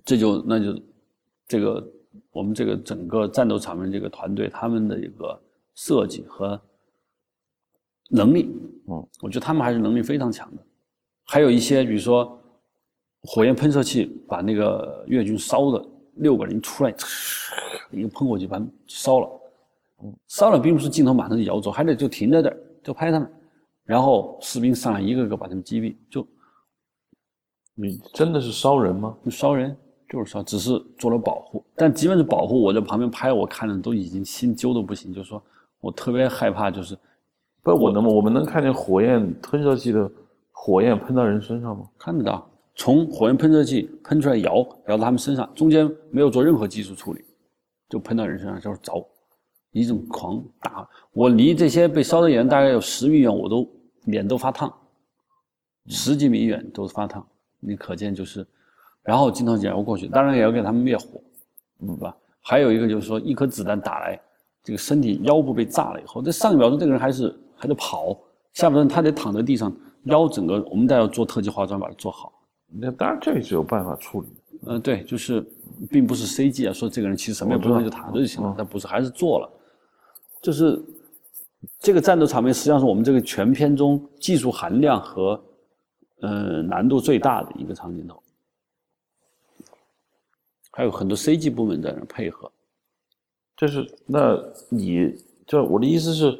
[0.05, 0.73] 这就那就
[1.47, 1.85] 这个
[2.31, 5.39] 我们这个整个战斗场面这个团队他们的一个
[5.75, 6.59] 设计和
[8.09, 8.49] 能力，
[8.87, 10.63] 嗯，我觉得他们还是能力非常强的。
[11.25, 12.39] 还有一些，比如说
[13.23, 15.83] 火焰喷射器把那个越军烧的
[16.15, 16.93] 六个人出来，
[17.91, 19.41] 一个喷火器把烧了，
[20.03, 23.31] 嗯，烧了并不是镜头马上就摇走，还得就停在这儿就拍他们，
[23.85, 26.27] 然后士兵上来一个个把他们击毙，就
[27.73, 29.17] 你真的是烧人吗？
[29.31, 29.75] 烧人
[30.09, 31.63] 就是说，只是做了保护。
[31.75, 35.41] 但即便是保护，我在旁边拍，我看着都已经心揪的不行，就是说
[35.79, 36.97] 我特别害怕，就是
[37.61, 40.09] 不是我能我们能看见火焰喷射器的
[40.51, 41.87] 火焰喷到人身上吗？
[41.97, 44.55] 看得到，从火焰喷射器喷出来摇
[44.87, 47.23] 摇到他们身上，中间没有做任何技术处理，
[47.89, 49.05] 就喷到人身上就是着，
[49.71, 50.87] 一阵狂打。
[51.13, 53.69] 我离这些被烧的人大概有十米远，我都
[54.05, 54.73] 脸都发烫，
[55.87, 57.25] 十几米远都发烫。
[57.59, 58.45] 你可见就是，
[59.03, 61.21] 然后镜头摇过去，当然也要给他们灭火，
[61.81, 62.15] 嗯吧？
[62.41, 64.19] 还有一个就是说，一颗子弹打来，
[64.63, 68.17] 这个身体腰部被炸了以后，这上一秒钟这个人还是还得跑，
[68.53, 69.75] 下一秒钟他得躺在地上，
[70.05, 72.31] 腰整个我们都要做特技化妆把它做好。
[72.67, 74.27] 那当然这个是有办法处理。
[74.65, 75.45] 嗯，对，就是
[75.91, 79.49] 并不是 CG 啊，说这个人其实什么也不用就躺着就行了，但不是还是做了，
[80.41, 80.81] 就是
[81.79, 85.41] 这个战斗场面实际上是我们这个全片中技术含量和。
[86.21, 88.17] 呃，难度最大的一个长镜头，
[90.73, 92.51] 还有很多 CG 部门在那配合。
[93.55, 95.15] 就是那你
[95.47, 96.37] 就我的意思是，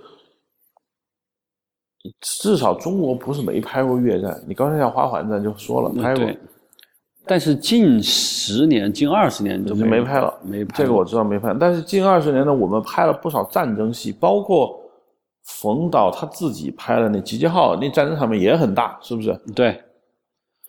[2.19, 4.43] 至少中国不是没拍过越战。
[4.45, 6.29] 你刚才讲花环战就说了拍过，
[7.25, 10.37] 但是近十年、近二十年就没拍了。
[10.43, 14.79] 没拍这个我知道没拍，但是近二十年呢，我们拍了不少战争戏，包括。
[15.45, 19.37] 冯导他自己拍的那《集结号》，那战争场面也很大，是不是？
[19.53, 19.77] 对。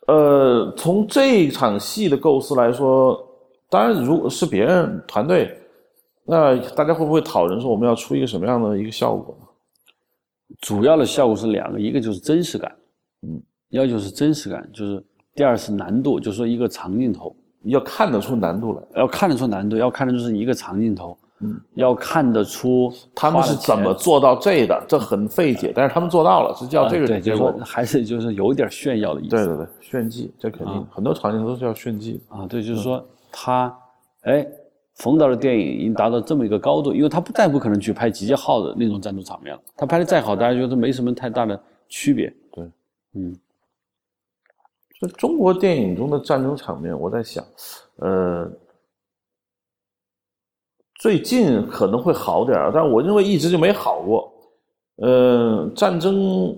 [0.09, 3.17] 呃，从这场戏的构思来说，
[3.75, 5.59] 当然，如果是别人团队，
[6.25, 9.47] 那大家会不会讨论说我们要出一个什么样的一个效果呢？
[10.61, 12.73] 主要的效果是两个，一个就是真实感，
[13.27, 15.05] 嗯，要求是真实感，就是
[15.35, 17.35] 第二是难度，就是说一个长镜头。
[17.65, 21.17] 要看得出难度来，要看得出难度，要看得出是一个长镜头。
[21.41, 29.31] 嗯，要看得出他们是怎么做到这的，这很费解，但是他们做到了，是叫这个结果，还是就是有点炫耀的意思。
[29.31, 32.47] 对对对，炫技，这肯定很多场景都是要炫技啊。
[32.47, 33.05] 对，就是说
[33.37, 33.77] 他，
[34.23, 34.47] 哎，
[34.95, 42.33] 冯导的电影已经达到这么一个高度，因为他不再不可能去拍《集结号》的那种战斗场面了，他拍的再好，大家觉得没什么太大的区别。
[42.53, 42.65] 对，
[43.15, 43.37] 嗯，
[45.01, 47.45] 就中国电影中的战争场面，我在想，
[47.97, 48.49] 呃。
[51.01, 54.33] 最近可能会好点儿，但我认为一直就没好过。
[54.97, 56.57] 呃，战争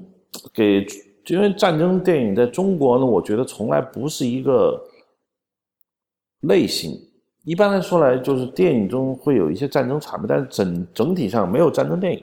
[0.54, 0.86] 给，
[1.26, 4.80] 因为战争电影在中国呢，我觉得从来不是一个
[6.46, 6.92] 类型。
[7.44, 12.22] 一般来说来，就是电影中会有一些战争场面，但是整整体上没有战争电影。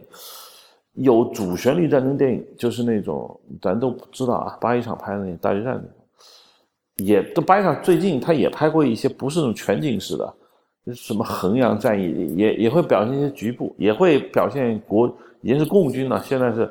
[0.95, 5.77] 有主旋律战争电影，就是那种咱都知道啊，八一厂拍的那《大决战》，
[7.03, 10.33] 也都八一厂最近他也拍过一些不是那种全景式的。
[10.93, 15.07] 什么衡阳战役也也会表现一些局部，也会表现国
[15.41, 16.69] 已经是共军了，现在是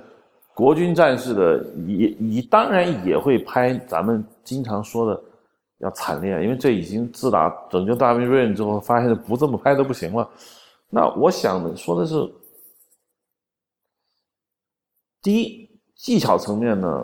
[0.54, 5.20] 国军战士的，也也当然也会拍咱们经常说的
[5.82, 10.28] 要惨烈，因为这已经自打拯救大兵瑞恩之后，发现不这么拍都不行了。
[10.88, 12.14] 那我想说的是，
[15.20, 17.02] 第一技巧层面呢，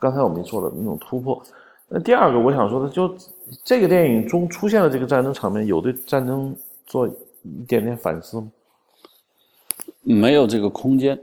[0.00, 1.42] 刚才我们说的那种突破。
[1.88, 3.14] 那第二个我想说的，就
[3.62, 6.56] 这个电影中出现的这个战争场面，有对战争
[6.86, 7.12] 做一
[7.68, 8.50] 点点反思吗？
[10.02, 11.18] 没有这个空间，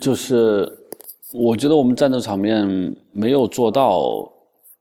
[0.00, 0.70] 就是
[1.32, 4.32] 我觉得我们战斗场面没有做到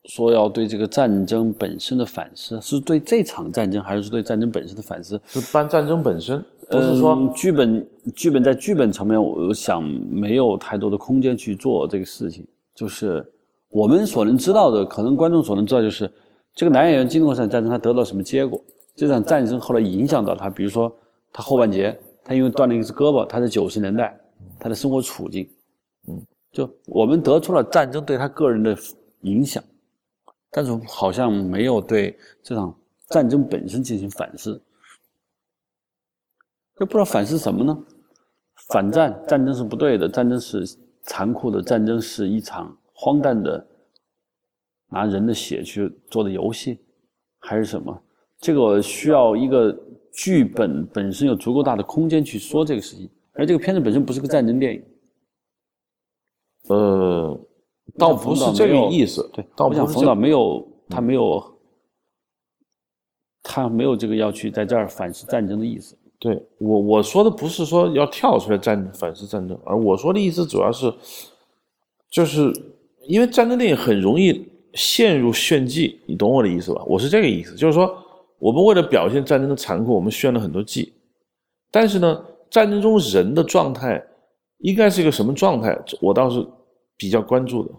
[0.06, 5.20] 说要对这个战争本身的反思，是对这场战争还是对战争本身的反思？
[5.28, 12.46] 是搬战争本身，不是说剧本剧本在剧本层面，我想没有太多的空间去做这个事情，
[12.76, 13.26] 就是。
[13.70, 16.08] 我们所能知道的，可能观众所能知道就是，
[16.54, 18.64] 这个男演员经历过这场战争，他得到什么结果？
[18.96, 20.96] 这场战争后来影响到他，比如说
[21.32, 24.16] 他后半截，他因为断了一只胳膊，他在九十年代
[24.60, 25.50] 他的生活处境，
[26.08, 28.78] 嗯，就我们得出了战争对他个人的
[29.22, 29.64] 影响，
[30.54, 32.74] 但是好像没有对这场
[33.08, 34.62] 战争本身进行反思，
[36.78, 37.78] 就不知道反思什么呢？
[38.70, 40.64] 反战，战争是不对的，战争是
[41.02, 42.78] 残酷的，战争是一场。
[42.96, 43.68] 荒诞的
[44.88, 46.80] 拿人的血去做的游戏，
[47.40, 48.02] 还是什么？
[48.38, 49.78] 这个需要一个
[50.14, 54.86] 剧本本身有足够大的空间去说这个事情，而这个片子本身不是个战争电影。
[56.70, 57.38] 呃，
[57.98, 59.30] 倒不是这个意思。
[59.34, 61.44] 对，倒不是冯导没有，他没有，
[63.44, 65.98] 他没有这个要去在这儿反思战争的意思。
[66.20, 70.94] 对我我说的不是说要跳出来战反思战争，而我说的意思主要是，
[72.10, 72.54] 就是
[73.08, 76.82] 因为战争电影很容易陷入炫技，你懂我的意思吧？
[76.88, 77.94] 我是这个意思，就是说
[78.40, 80.94] 我们为了表现战争的残酷，我们炫了很多技，
[81.70, 84.02] 但是呢，战争中人的状态
[84.60, 85.78] 应该是一个什么状态？
[86.00, 86.48] 我倒是
[86.98, 87.72] 比较关注的，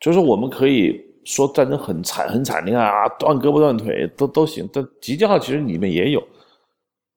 [0.00, 6.22] 就是我们可以说战争很惨很惨，你看啊，断胳膊断腿都都行，但《集结号》其实里面也有。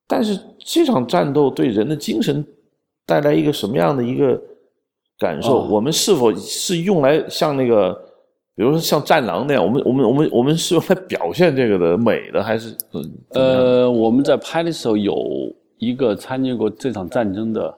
[0.07, 2.45] 但是这场战斗对人的精神
[3.07, 4.39] 带来一个什么样的一个
[5.17, 5.65] 感受？
[5.65, 7.91] 我们是否是用来像那个，
[8.55, 12.77] 比如说像《战狼》那样，我们我们我们我们是用来表现这个的美的，还是？
[13.31, 15.15] 呃，我们在拍的时候有
[15.79, 17.75] 一个参与过这场战争的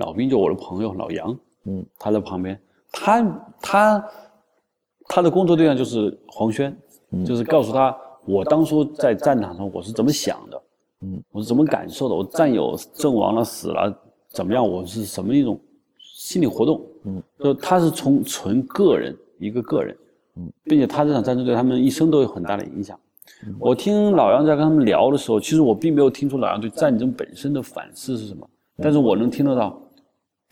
[0.00, 2.58] 老兵，就我的朋友老杨，嗯，他在旁边，
[2.92, 3.22] 他
[3.60, 4.10] 他
[5.08, 6.76] 他的工作对象就是黄轩，
[7.26, 10.62] 就是告诉他我当初在战场上我是怎么想的。
[11.00, 12.14] 嗯，我是怎么感受的？
[12.14, 13.94] 我战友阵亡了、死了，
[14.28, 14.66] 怎么样？
[14.66, 15.60] 我是什么一种
[15.98, 16.80] 心理活动？
[17.04, 19.94] 嗯，就他是从纯个人一个个人，
[20.36, 22.98] 嗯，并且他这场战争对他们一生都有很大的影响。
[23.58, 28.48] 我听老杨在跟他们聊的时候，其实我并没有听出老杨对战争本身的反思是什么，
[28.78, 29.78] 但是我能听得到，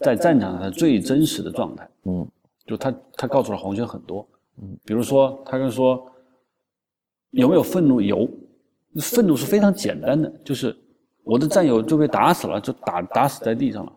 [0.03, 1.89] 在战场上最真实的状态。
[2.05, 2.27] 嗯，
[2.67, 4.27] 就他他告诉了黄轩很多，
[4.61, 6.05] 嗯，比如说他跟说
[7.31, 8.01] 有没有愤怒？
[8.01, 8.29] 有。
[8.97, 10.77] 愤怒是非常简单的，就是
[11.25, 13.93] 我的战友就被打死了，就打打死在地上了，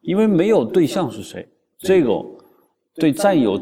[0.00, 2.20] 因为没有对象是谁，这个
[2.96, 3.56] 对战友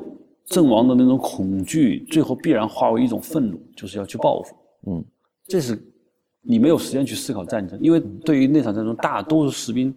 [0.47, 4.57] 阵亡的那种恐惧，最后必然化为一种愤怒，就是要去报复。
[4.87, 5.05] 嗯，
[5.47, 5.79] 这是
[6.41, 9.95] 你没有时间去思考战争，因为对于那场战争，大多数士兵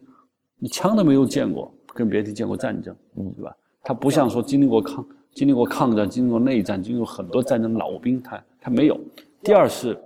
[0.58, 3.56] 你枪都没有见过，更别提见过战争，嗯，对吧？
[3.82, 9.00] 他不像说经历过抗经历过抗战、经历过内战、经历过很多战争老兵，他他没有。
[9.42, 9.98] 第二是。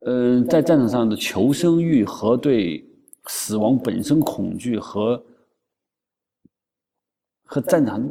[0.00, 2.86] 嗯，在战场上的求生欲和对
[3.24, 5.20] 死亡本身恐惧和
[7.44, 8.08] 和战场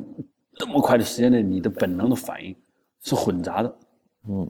[0.55, 2.53] 这么快的时间内，你的本能的反应
[3.01, 3.77] 是混杂的。
[4.27, 4.49] 嗯，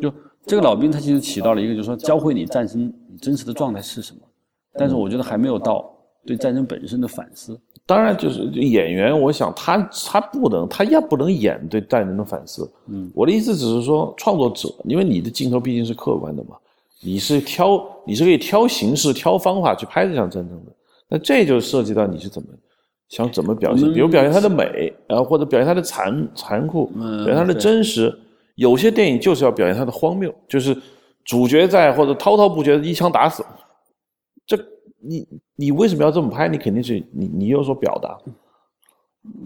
[0.00, 0.12] 就
[0.46, 4.20] 这个老兵他其实起到了一个，就是说教会你战争你真实的状态是什么。
[4.74, 5.93] 但是我觉得还没有到
[6.26, 7.58] 对战争本身的反思。
[7.86, 12.70] 当然，就是演员，我想他他不能，他也不能演对战争的反思。
[12.88, 16.56] 嗯，我的意思只是说，创作者，因为你的镜头毕竟是客观的嘛。
[17.02, 20.72] 你是挑，你是可以挑形式、挑方法去拍这场战争的，
[21.10, 22.48] 那这就涉及到你是怎么
[23.10, 28.10] 想怎么表现，比如表现它的美，然后或者表现它的残残酷，表现它的真实。
[28.54, 30.74] 有些电影就是要表现它的荒谬，就是
[31.24, 33.63] 主角在或者滔滔不绝的一枪打死，这
[35.06, 36.48] 你你为什么要这么拍？
[36.48, 38.18] 你肯定是你你有所表达。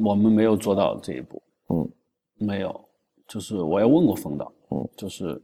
[0.05, 1.91] 我们没有做到这一步，嗯，
[2.39, 2.89] 没有，
[3.27, 5.41] 就是我也问过冯导，嗯，就是。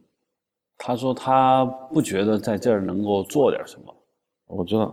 [0.76, 3.94] 他说他不觉得在这儿能够做点什么，
[4.48, 4.92] 我知道，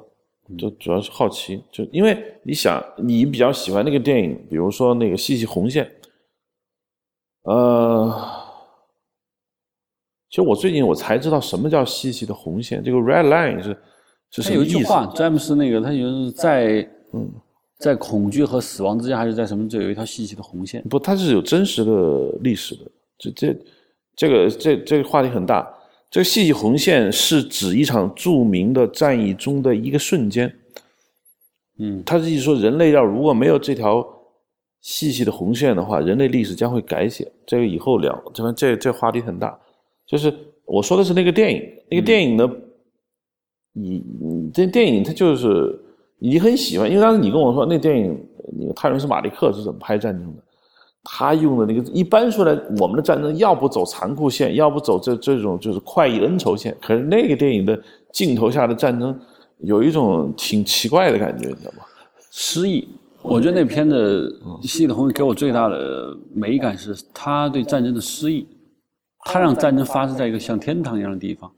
[0.56, 5.92] 就主要是好奇，就因为你想，你比较喜欢那个电影，比如说那个《细细红线》，
[7.52, 8.16] 呃，
[10.30, 13.76] 其实我最近我才知道什么叫细细的红线，这个 red line 是
[14.32, 14.60] 是什么意思？
[14.60, 17.30] 有一句话，詹姆斯那个他就是在嗯，
[17.78, 19.70] 在恐惧和死亡之间，还是在什么？
[19.70, 20.82] 这有一条细细的红线。
[20.90, 21.92] 不，他是有真实的
[22.42, 22.82] 历史的，
[23.18, 23.56] 这这。
[24.14, 25.68] 这个这这个话题很大。
[26.12, 30.54] 这个细细红线是指一场著名的战役中的一个瞬间。
[31.80, 34.06] 嗯，他是意思说，人类要如果没有这条
[34.82, 37.32] 细细的红线的话，人类历史将会改写。
[37.48, 39.58] 这个以后聊，这这这话题很大。
[40.06, 40.32] 就是
[40.66, 42.56] 我说的是那个电影，那个电影呢，你
[43.74, 45.80] 你你这电影它就是
[46.20, 48.18] 你很喜欢，因为当时你跟我说那电影，
[48.60, 50.44] 那个泰伦斯马利克是怎么拍战争的。
[51.04, 56.78] 他用的那个，一般说来，我们的战争要不走残酷线，要不走这这种就是快意恩仇线。
[56.80, 59.20] 可是那个电影的镜头下的战争，
[59.62, 61.84] 有一种挺奇怪的感觉，你知道吗？
[62.30, 62.88] 诗意。
[63.24, 64.30] 我觉得那片的
[64.68, 68.48] 《细的红》给我最大的美感是，他对战争的诗意。
[69.26, 71.52] 他让战争发生在一个像天堂一样的地方。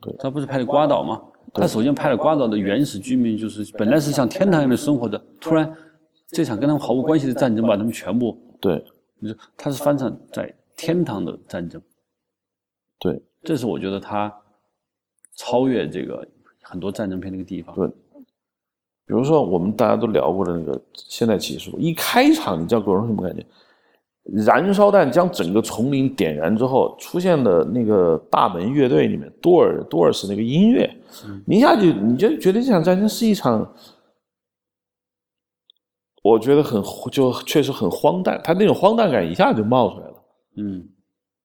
[0.00, 0.14] 对。
[0.18, 1.22] 他不是拍的瓜岛吗？
[1.52, 5.74] 他首先拍了瓜岛的原始居民，就是本来是像天堂一样的生活的，突然
[6.28, 8.38] 这场跟他们毫无关系的战争把他们全部。
[8.60, 8.84] 对，
[9.18, 11.82] 你说他是翻唱在天堂的战争，
[13.00, 14.32] 对，这是我觉得他
[15.34, 16.24] 超越这个
[16.62, 17.74] 很多战争片的一个地方。
[17.74, 17.94] 对，比
[19.06, 23.44] 如说我们大家都聊过的那个《现代启示录》，一开场你知道给人什么感觉？
[24.24, 30.88] 燃烧弹将整个丛林点燃之后，出现的那个大门乐队里面，多尔多尔斯那个音乐，
[31.46, 33.74] 你一下就你就觉得这场战争是一场。
[36.22, 40.24] 我觉得很就确实很荒诞，他那种荒诞感一下就冒出来了。
[40.58, 40.86] 嗯，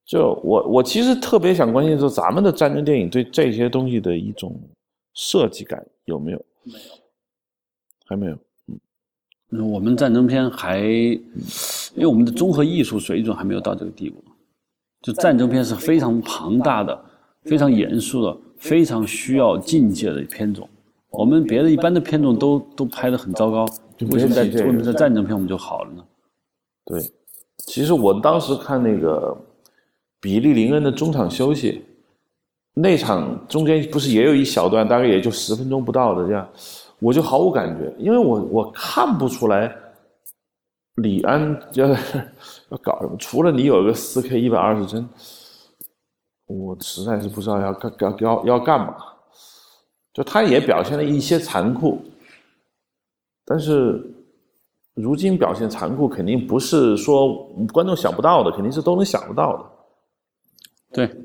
[0.06, 4.54] 就我我其实特别想关心说，咱们的战争电影对这些东西的一种
[5.14, 6.46] 设计感有没有？
[6.64, 6.80] 没有，
[8.06, 8.38] 还没有。
[9.58, 14.24] 嗯，我们战争片还，因为我们的综合艺术水准还没有到这个地步。
[15.02, 17.00] 就战争片是非常庞大的、
[17.44, 20.68] 非常严肃的、非常需要境界的片种。
[21.12, 23.66] 我们别的一般的片种都都拍的很糟糕，
[24.12, 26.04] 为什么在为什么在战争片我们就好了呢？
[26.86, 27.02] 对，
[27.68, 29.38] 其实我当时看那个
[30.20, 31.84] 比利林恩的中场休息，
[32.74, 36.50] 那场中间不是也有一小段，大概也就十分钟不到的这样，
[37.00, 39.76] 我就毫无感觉，因为我我看不出来
[40.96, 45.08] 李安要要搞什么，除了你有一个四 K 一百二十帧，
[46.48, 48.96] 我实在是不知道要干要要要干嘛。
[50.14, 52.02] 就他也表现了一些残酷，
[53.44, 54.02] 但是
[54.94, 59.66] 如今表现残酷，肯定不是说观众想不到的，肯定是都能想得到的。
[60.94, 61.25] 对。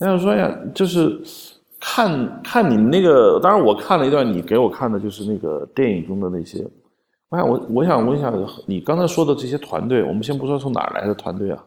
[0.00, 1.20] 我想说呀，就是
[1.78, 6.66] 看看你们那个，当然我看了一段你给我看的，就是那个电影中的那些。
[7.28, 8.32] 我想我我想问一下，
[8.66, 11.64] 你刚才说的这些团队，我们先不说从哪来的团队啊。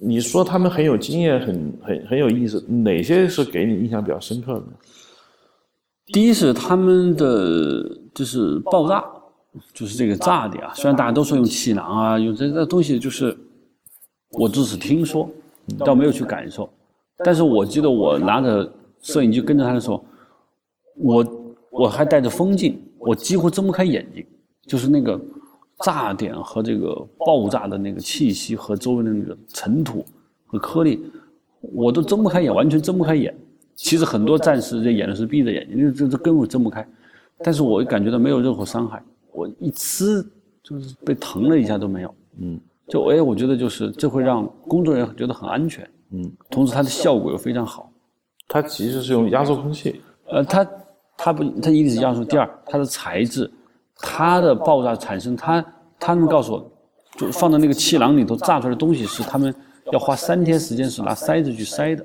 [0.00, 4.64] 你说他们很有经验，很很很有意思，哪些是给你印象比较深刻的？
[6.12, 7.82] 第一是他们的
[8.14, 9.02] 就是爆炸，
[9.72, 10.72] 就是这个炸点啊。
[10.74, 13.34] 虽然大家都说用气囊啊，用这这东西，就是
[14.32, 15.28] 我只是听说，
[15.78, 16.68] 倒没有去感受。
[17.18, 20.04] 但是我记得我拿着摄影机跟着他的时候，
[20.96, 21.26] 我
[21.70, 24.24] 我还戴着风镜，我几乎睁不开眼睛，
[24.66, 25.20] 就是那个。
[25.84, 30.06] 炸点和这个爆炸的那个气息和周围的那个尘土
[30.46, 31.04] 和颗粒，
[31.60, 33.36] 我都睁不开眼，完全睁不开眼。
[33.74, 36.88] 其实很多战士这眼是闭着眼睛，因为这这根本睁不开。
[37.38, 39.02] 但是我感觉到没有任何伤害，
[39.32, 40.24] 我一吃
[40.62, 42.14] 就是被疼了一下都没有。
[42.38, 42.58] 嗯，
[42.88, 45.88] 就哎，我觉得就是这会让工作人员觉得很安全。
[46.10, 47.90] 嗯，同时它的效果又非常好。
[48.48, 50.00] 它其实是用压缩空气。
[50.26, 50.66] 呃，它
[51.16, 52.24] 它不，它一定是压缩。
[52.24, 53.50] 第二，它的材质。
[53.96, 55.64] 它的爆炸产生，它
[56.00, 56.70] 他们告诉我，
[57.16, 59.54] 就放在那个气囊里头炸出来的东西是他们
[59.92, 62.04] 要花三天时间是拿筛子去筛的，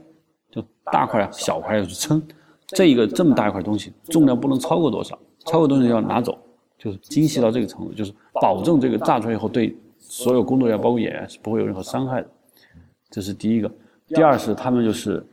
[0.52, 2.22] 就大块啊小块要去称，
[2.68, 6.38] 这一个这么大一块东西重量不能超过多少，超过东西要拿走，
[6.78, 12.28] 就是精细到这个程度，就是保证这个炸出来以后对所有工作人员包括演员是不会有任何伤害的，
[13.10, 13.72] 这是第一个。
[14.08, 15.24] 第二是他们就是，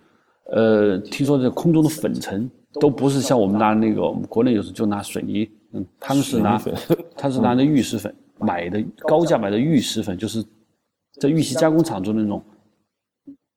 [0.52, 5.50] 呃，听说这空中的粉尘都不是像我们拿那个我们国内有时就拿水泥。
[5.72, 6.60] 嗯，他们是拿，
[7.16, 10.44] 他是拿的玉石粉买的，高价买的玉石粉，就是
[11.20, 12.42] 在玉器加工厂做那种。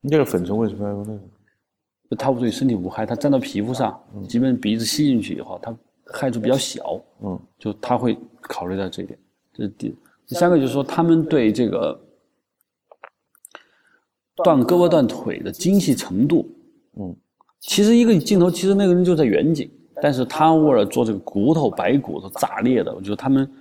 [0.02, 2.16] 那个粉尘为什么要用那个？
[2.18, 7.00] 它对身体无害，它粘到皮肤上，即便鼻子吸进去以后，它害处比较小。
[7.22, 9.20] 嗯，就他会考虑到这一点。
[9.54, 9.96] 这是第
[10.30, 12.00] 第三个，就是说他们对这个
[14.44, 16.48] 断胳膊断腿的精细程度。
[16.98, 17.16] 嗯，
[17.60, 19.70] 其实一个镜头，其实那个人就在远景。
[20.02, 23.52] 但是他为了做这个骨头白骨头炸裂的，我觉得他们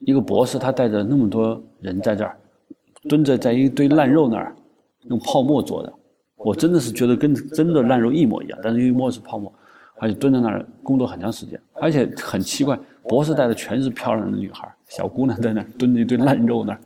[0.00, 2.38] 一个博士，他带着那么多人在这儿
[3.08, 4.54] 蹲着，在一堆烂肉那儿
[5.08, 5.92] 用泡沫做的，
[6.36, 8.58] 我真的是觉得跟真的烂肉一模一样。
[8.62, 9.52] 但是因为沫是泡沫，
[9.96, 12.78] 而且蹲在那儿工作很长时间，而且很奇怪，
[13.08, 16.80] 博士带的全是漂亮的女孩，小姑娘在那儿蹲着一堆烂肉那儿，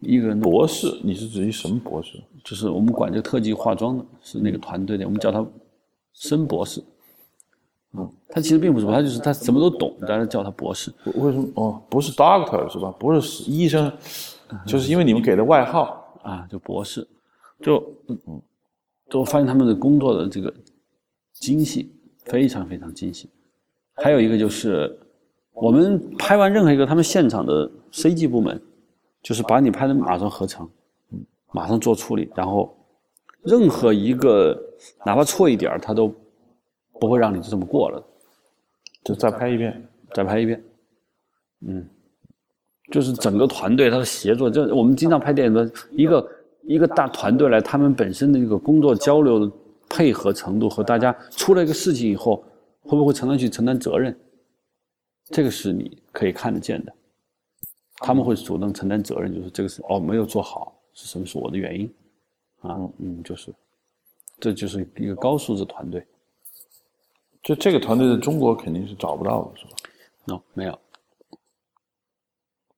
[0.00, 0.38] 一个人。
[0.40, 2.20] 博士，你是指于什么博士？
[2.44, 5.44] 就是我们管这个特技化妆的，是那个团队的，我们叫他
[6.12, 6.82] 申博士。
[7.94, 10.92] 嗯，他其实并不是，他就是他什么都懂，大家叫他博士。
[11.14, 11.48] 为什么？
[11.54, 12.90] 哦，不是 doctor 是吧？
[12.98, 13.90] 不是医生，
[14.66, 17.06] 就是因为你们给的外号啊，就博士。
[17.60, 18.40] 就嗯，
[19.10, 20.52] 就发现他们的工作的这个
[21.32, 21.92] 精细，
[22.24, 23.28] 非常非常精细。
[23.94, 24.96] 还有一个就是，
[25.60, 28.60] 我们拍完任何一个他们现场的 CG 部门，
[29.22, 30.68] 就是把你拍的马上合成，
[31.12, 32.76] 嗯，马上做处理，然后
[33.42, 34.58] 任何一个
[35.04, 36.14] 哪怕错一点他都。
[37.00, 38.02] 不会让你就这么过了，
[39.04, 40.60] 就再拍一遍，再拍一遍，
[41.64, 41.88] 嗯，
[42.90, 46.28] 就是整个团队他的协作，就我们经常拍电影的一个
[46.64, 49.52] 一个大团队来，他们本身的一个工作交流的
[49.88, 52.42] 配合程度和大家出了一个事情以后，
[52.82, 54.18] 会不会承担去承担责任，
[55.30, 56.92] 这个是你可以看得见的，
[57.96, 61.92] 他们会主动承担责任，就是这个是哦没有做好是什么是我的原因，
[62.60, 63.54] 啊嗯就是，
[64.40, 66.06] 这就是一个高素质团队。
[67.42, 69.70] 就这个团队在中国肯定是找不到的，是吧
[70.26, 70.78] ？no，没有，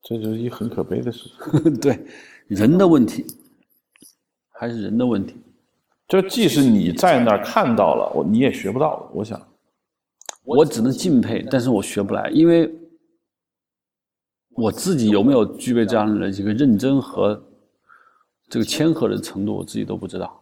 [0.03, 1.31] 这就是一很可悲的事。
[1.81, 1.99] 对，
[2.47, 3.25] 人的问题，
[4.51, 5.35] 还是人的问题。
[6.07, 9.09] 就即使你在那儿看到了，我你也学不到。
[9.15, 9.41] 我想，
[10.57, 12.69] 我只能敬佩，但是我学不来，因为
[14.57, 17.41] 我自己有没有具备这样的一个认真和
[18.49, 20.37] 这个谦和的程度，我自己都不知道。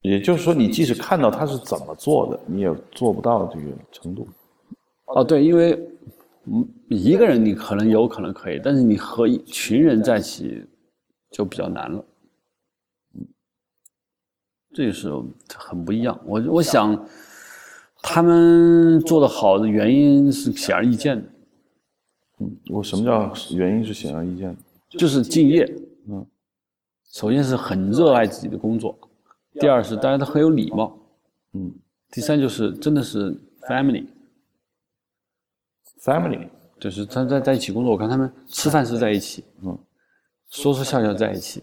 [0.00, 4.26] 也就是说，你即使看到他是怎么做的，你也做不到这个程度。
[5.04, 5.78] 哦，对，因为
[6.46, 10.64] 嗯，一个人你可能有可能可以，但是你和一群人在一起
[11.30, 12.04] 就比较难了。
[14.72, 15.12] 嗯，这就是
[15.54, 16.18] 很不一样。
[16.24, 17.06] 我我想，
[18.02, 21.22] 他们做的好的原因是显而易见的。
[22.40, 24.56] 嗯，我什么叫原因是显而易见的？
[24.90, 25.64] 就是敬业。
[26.08, 26.26] 嗯，
[27.12, 28.98] 首先是很热爱自己的工作。
[29.60, 30.96] 第二是大家都很有礼貌，
[31.52, 31.70] 嗯，
[32.10, 36.48] 第三就是真的是 family，family
[36.80, 39.78] 就是他在在一起工作，我看他们吃饭是在一起，嗯，
[40.48, 41.62] 说说笑笑在一起，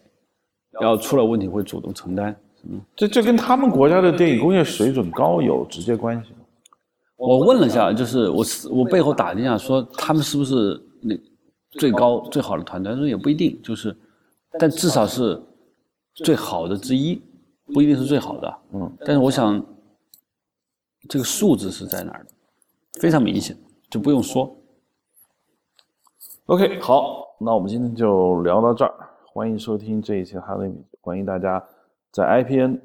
[0.79, 2.35] 然后出了问题会主动承担，嗯，
[2.95, 6.37] 这这跟他们国家的电影工业水准高有直接关系吗？
[7.15, 11.15] 我问了一下，就是我我背后打听一下，说他们是不是那
[11.71, 12.91] 最高最好的团队？
[12.93, 13.95] 他说也不一定，就是，
[14.59, 15.41] 但至少是
[16.13, 17.21] 最好的之一。
[17.71, 19.63] 不一定是最好的，嗯，但是我想，
[21.07, 22.31] 这个数字是在哪儿的，
[22.99, 23.55] 非常明显，
[23.91, 24.51] 就不用说。
[26.47, 28.91] OK，好，那我们今天就聊到这儿，
[29.31, 31.63] 欢迎收听这一期《哈雷米》，欢迎大家
[32.11, 32.79] 在 IPN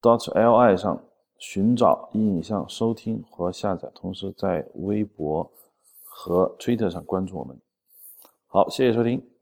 [0.00, 1.02] dot LI 上
[1.38, 5.50] 寻找影像收听和下载，同时在微博
[6.04, 7.60] 和 Twitter 上关注我们。
[8.46, 9.35] 好，谢谢收听。